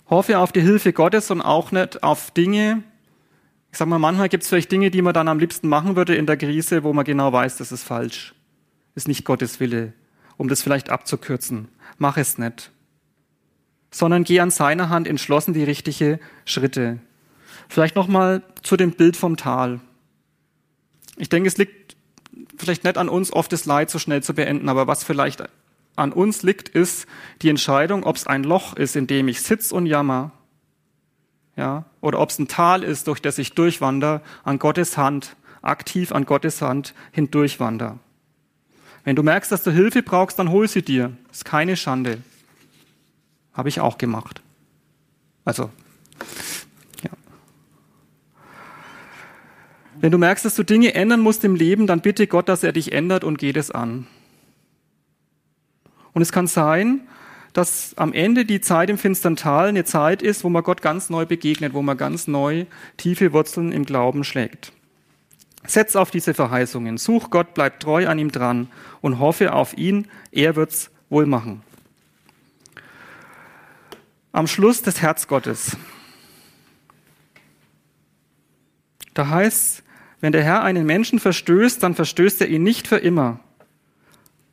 Hoffe 0.08 0.38
auf 0.38 0.50
die 0.50 0.60
Hilfe 0.60 0.92
Gottes 0.92 1.30
und 1.30 1.40
auch 1.40 1.70
nicht 1.70 2.02
auf 2.02 2.32
Dinge, 2.32 2.82
ich 3.72 3.78
sag 3.78 3.86
mal, 3.86 4.00
manchmal 4.00 4.28
gibt 4.28 4.42
es 4.42 4.48
vielleicht 4.48 4.72
Dinge, 4.72 4.90
die 4.90 5.00
man 5.00 5.14
dann 5.14 5.28
am 5.28 5.38
liebsten 5.38 5.68
machen 5.68 5.94
würde 5.94 6.16
in 6.16 6.26
der 6.26 6.36
Krise, 6.36 6.82
wo 6.82 6.92
man 6.92 7.04
genau 7.04 7.32
weiß, 7.32 7.56
das 7.58 7.70
ist 7.70 7.84
falsch 7.84 8.34
ist 8.94 9.08
nicht 9.08 9.24
Gottes 9.24 9.60
Wille, 9.60 9.92
um 10.36 10.48
das 10.48 10.62
vielleicht 10.62 10.90
abzukürzen. 10.90 11.68
Mach 11.98 12.16
es 12.16 12.38
nicht. 12.38 12.70
Sondern 13.90 14.24
geh 14.24 14.40
an 14.40 14.50
seiner 14.50 14.88
Hand 14.88 15.08
entschlossen 15.08 15.54
die 15.54 15.64
richtigen 15.64 16.20
Schritte. 16.44 16.98
Vielleicht 17.68 17.96
nochmal 17.96 18.42
zu 18.62 18.76
dem 18.76 18.92
Bild 18.92 19.16
vom 19.16 19.36
Tal. 19.36 19.80
Ich 21.16 21.28
denke, 21.28 21.48
es 21.48 21.56
liegt 21.56 21.96
vielleicht 22.56 22.84
nicht 22.84 22.98
an 22.98 23.08
uns, 23.08 23.32
oft 23.32 23.52
das 23.52 23.64
Leid 23.64 23.90
so 23.90 23.98
schnell 23.98 24.22
zu 24.22 24.34
beenden, 24.34 24.68
aber 24.68 24.86
was 24.86 25.04
vielleicht 25.04 25.44
an 25.96 26.12
uns 26.12 26.42
liegt, 26.42 26.68
ist 26.68 27.06
die 27.42 27.48
Entscheidung, 27.48 28.04
ob 28.04 28.16
es 28.16 28.26
ein 28.26 28.44
Loch 28.44 28.74
ist, 28.74 28.96
in 28.96 29.06
dem 29.06 29.28
ich 29.28 29.42
sitz 29.42 29.72
und 29.72 29.86
jammer, 29.86 30.32
ja, 31.56 31.84
oder 32.00 32.20
ob 32.20 32.30
es 32.30 32.38
ein 32.38 32.48
Tal 32.48 32.82
ist, 32.82 33.06
durch 33.06 33.20
das 33.20 33.38
ich 33.38 33.54
durchwander, 33.54 34.22
an 34.44 34.58
Gottes 34.58 34.96
Hand, 34.96 35.36
aktiv 35.62 36.12
an 36.12 36.24
Gottes 36.24 36.62
Hand 36.62 36.94
hindurchwander. 37.12 37.98
Wenn 39.04 39.16
du 39.16 39.22
merkst, 39.22 39.50
dass 39.50 39.62
du 39.62 39.70
Hilfe 39.70 40.02
brauchst, 40.02 40.38
dann 40.38 40.50
hol 40.50 40.68
sie 40.68 40.82
dir. 40.82 41.16
Ist 41.32 41.44
keine 41.44 41.76
Schande. 41.76 42.18
Habe 43.52 43.68
ich 43.68 43.80
auch 43.80 43.98
gemacht. 43.98 44.42
Also, 45.44 45.70
ja. 47.02 47.10
Wenn 50.00 50.12
du 50.12 50.18
merkst, 50.18 50.44
dass 50.44 50.54
du 50.54 50.62
Dinge 50.62 50.94
ändern 50.94 51.20
musst 51.20 51.44
im 51.44 51.54
Leben, 51.54 51.86
dann 51.86 52.00
bitte 52.00 52.26
Gott, 52.26 52.48
dass 52.48 52.62
er 52.62 52.72
dich 52.72 52.92
ändert 52.92 53.24
und 53.24 53.38
geht 53.38 53.56
es 53.56 53.70
an. 53.70 54.06
Und 56.12 56.22
es 56.22 56.32
kann 56.32 56.46
sein, 56.46 57.00
dass 57.52 57.96
am 57.96 58.12
Ende 58.12 58.44
die 58.44 58.60
Zeit 58.60 58.90
im 58.90 58.98
finstern 58.98 59.36
Tal 59.36 59.68
eine 59.68 59.84
Zeit 59.84 60.22
ist, 60.22 60.44
wo 60.44 60.48
man 60.48 60.62
Gott 60.62 60.82
ganz 60.82 61.10
neu 61.10 61.26
begegnet, 61.26 61.72
wo 61.74 61.82
man 61.82 61.96
ganz 61.96 62.26
neu 62.28 62.66
tiefe 62.96 63.32
Wurzeln 63.32 63.72
im 63.72 63.84
Glauben 63.84 64.24
schlägt. 64.24 64.72
Setz 65.66 65.94
auf 65.94 66.10
diese 66.10 66.34
Verheißungen. 66.34 66.98
Such 66.98 67.30
Gott, 67.30 67.54
bleib 67.54 67.80
treu 67.80 68.08
an 68.08 68.18
ihm 68.18 68.32
dran 68.32 68.68
und 69.00 69.18
hoffe 69.18 69.52
auf 69.52 69.76
ihn. 69.76 70.08
Er 70.32 70.56
wird's 70.56 70.90
wohl 71.08 71.26
machen. 71.26 71.62
Am 74.32 74.46
Schluss 74.46 74.82
des 74.82 75.02
Herz 75.02 75.26
Gottes. 75.26 75.76
Da 79.14 79.28
heißt, 79.28 79.82
wenn 80.20 80.32
der 80.32 80.44
Herr 80.44 80.62
einen 80.62 80.86
Menschen 80.86 81.18
verstößt, 81.18 81.82
dann 81.82 81.94
verstößt 81.94 82.40
er 82.40 82.48
ihn 82.48 82.62
nicht 82.62 82.86
für 82.86 82.98
immer. 82.98 83.40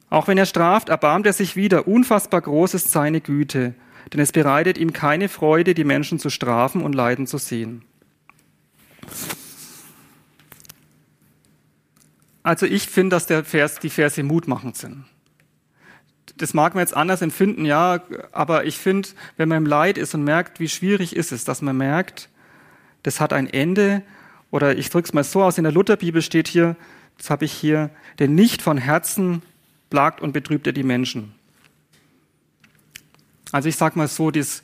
Auch 0.10 0.28
wenn 0.28 0.38
er 0.38 0.46
straft, 0.46 0.90
erbarmt 0.90 1.26
er 1.26 1.34
sich 1.34 1.56
wieder. 1.56 1.88
Unfassbar 1.88 2.42
groß 2.42 2.74
ist 2.74 2.92
seine 2.92 3.22
Güte, 3.22 3.76
denn 4.14 4.22
es 4.22 4.32
bereitet 4.32 4.78
ihm 4.78 4.94
keine 4.94 5.30
Freude, 5.30 5.74
die 5.74 5.84
Menschen 5.84 6.18
zu 6.18 6.30
strafen 6.30 6.82
und 6.82 6.96
leiden 6.96 7.28
zu 7.28 7.38
sehen. 7.38 7.84
Also 12.48 12.66
ich 12.66 12.88
finde, 12.88 13.14
dass 13.18 13.26
der 13.26 13.44
Vers, 13.44 13.80
die 13.80 13.90
Verse 13.90 14.24
mutmachend 14.24 14.78
sind. 14.78 15.04
Das 16.38 16.54
mag 16.54 16.76
man 16.76 16.82
jetzt 16.82 16.96
anders 16.96 17.22
empfinden, 17.22 17.66
ja, 17.66 18.02
aber 18.32 18.64
ich 18.64 18.78
finde, 18.78 19.10
wenn 19.36 19.50
man 19.50 19.58
im 19.58 19.66
Leid 19.66 19.98
ist 19.98 20.16
und 20.16 20.24
merkt, 20.24 20.62
wie 20.62 20.70
schwierig 20.70 21.14
ist 21.14 21.34
es, 21.34 21.44
dass 21.44 21.62
man 21.62 21.76
merkt, 21.76 22.30
das 23.04 23.20
hat 23.20 23.34
ein 23.34 23.48
Ende, 23.48 24.02
oder 24.50 24.78
ich 24.78 24.90
drücke 24.90 25.08
es 25.08 25.14
mal 25.14 25.26
so 25.26 25.44
aus, 25.44 25.58
in 25.58 25.66
der 25.66 25.74
Lutherbibel 25.74 26.22
steht 26.22 26.48
hier, 26.48 26.78
das 27.18 27.30
habe 27.30 27.44
ich 27.44 27.52
hier, 27.52 27.90
denn 28.18 28.34
nicht 28.34 28.62
von 28.62 28.78
Herzen 28.78 29.42
plagt 29.90 30.22
und 30.22 30.32
betrübt 30.32 30.68
er 30.68 30.74
die 30.74 30.84
Menschen. 30.84 31.36
Also 33.52 33.68
ich 33.68 33.76
sage 33.76 34.00
mal 34.00 34.08
so, 34.08 34.32
das, 34.32 34.64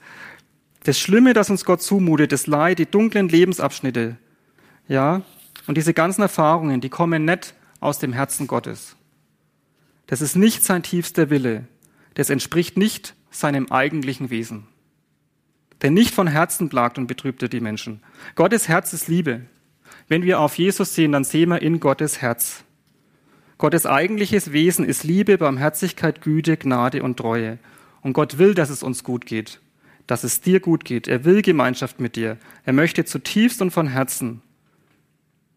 das 0.86 0.98
Schlimme, 0.98 1.34
das 1.34 1.50
uns 1.50 1.66
Gott 1.66 1.82
zumutet, 1.82 2.32
das 2.32 2.48
Leid, 2.48 2.80
die 2.80 2.90
dunklen 2.90 3.28
Lebensabschnitte, 3.28 4.16
ja, 4.88 5.22
und 5.68 5.76
diese 5.76 5.94
ganzen 5.94 6.22
Erfahrungen, 6.22 6.80
die 6.80 6.90
kommen 6.90 7.26
nicht 7.26 7.54
aus 7.84 8.00
dem 8.00 8.14
Herzen 8.14 8.48
Gottes. 8.48 8.96
Das 10.08 10.22
ist 10.22 10.36
nicht 10.36 10.64
sein 10.64 10.84
tiefster 10.84 11.30
Wille. 11.30 11.68
Das 12.14 12.30
entspricht 12.30 12.78
nicht 12.78 13.16
seinem 13.32 13.72
eigentlichen 13.72 14.30
Wesen. 14.30 14.68
Denn 15.82 15.94
nicht 15.94 16.14
von 16.14 16.28
Herzen 16.28 16.70
plagt 16.70 16.98
und 16.98 17.08
betrübt 17.08 17.42
er 17.44 17.50
die 17.50 17.60
Menschen. 17.60 18.02
Gottes 18.36 18.68
Herz 18.68 18.94
ist 18.94 19.08
Liebe. 19.08 19.42
Wenn 20.08 20.24
wir 20.24 20.40
auf 20.40 20.58
Jesus 20.58 20.96
sehen, 20.96 21.12
dann 21.12 21.24
sehen 21.24 21.50
wir 21.50 21.62
in 21.62 21.80
Gottes 21.80 22.22
Herz. 22.22 22.64
Gottes 23.58 23.86
eigentliches 23.86 24.52
Wesen 24.52 24.86
ist 24.86 25.04
Liebe, 25.04 25.38
Barmherzigkeit, 25.38 26.22
Güte, 26.22 26.58
Gnade 26.58 27.04
und 27.04 27.18
Treue. 27.18 27.60
Und 28.02 28.14
Gott 28.14 28.38
will, 28.38 28.54
dass 28.54 28.70
es 28.70 28.84
uns 28.84 29.04
gut 29.04 29.26
geht, 29.26 29.62
dass 30.08 30.24
es 30.24 30.42
dir 30.42 30.60
gut 30.60 30.86
geht. 30.86 31.08
Er 31.08 31.24
will 31.26 31.42
Gemeinschaft 31.42 32.00
mit 32.00 32.16
dir. 32.16 32.38
Er 32.66 32.74
möchte 32.74 33.06
zutiefst 33.06 33.62
und 33.62 33.72
von 33.72 33.88
Herzen 33.88 34.42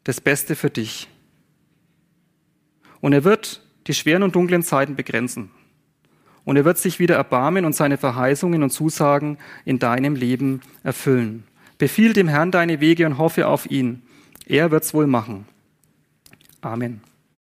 das 0.04 0.20
Beste 0.20 0.54
für 0.54 0.70
dich. 0.70 1.08
Und 3.06 3.12
er 3.12 3.22
wird 3.22 3.62
die 3.86 3.94
schweren 3.94 4.24
und 4.24 4.34
dunklen 4.34 4.64
Zeiten 4.64 4.96
begrenzen. 4.96 5.52
Und 6.44 6.56
er 6.56 6.64
wird 6.64 6.76
sich 6.76 6.98
wieder 6.98 7.14
erbarmen 7.14 7.64
und 7.64 7.72
seine 7.72 7.98
Verheißungen 7.98 8.64
und 8.64 8.70
Zusagen 8.70 9.38
in 9.64 9.78
deinem 9.78 10.16
Leben 10.16 10.60
erfüllen. 10.82 11.44
Befiehl 11.78 12.14
dem 12.14 12.26
Herrn 12.26 12.50
deine 12.50 12.80
Wege 12.80 13.06
und 13.06 13.16
hoffe 13.16 13.46
auf 13.46 13.70
ihn. 13.70 14.02
Er 14.44 14.72
wird's 14.72 14.92
wohl 14.92 15.06
machen. 15.06 15.46
Amen. 16.62 17.00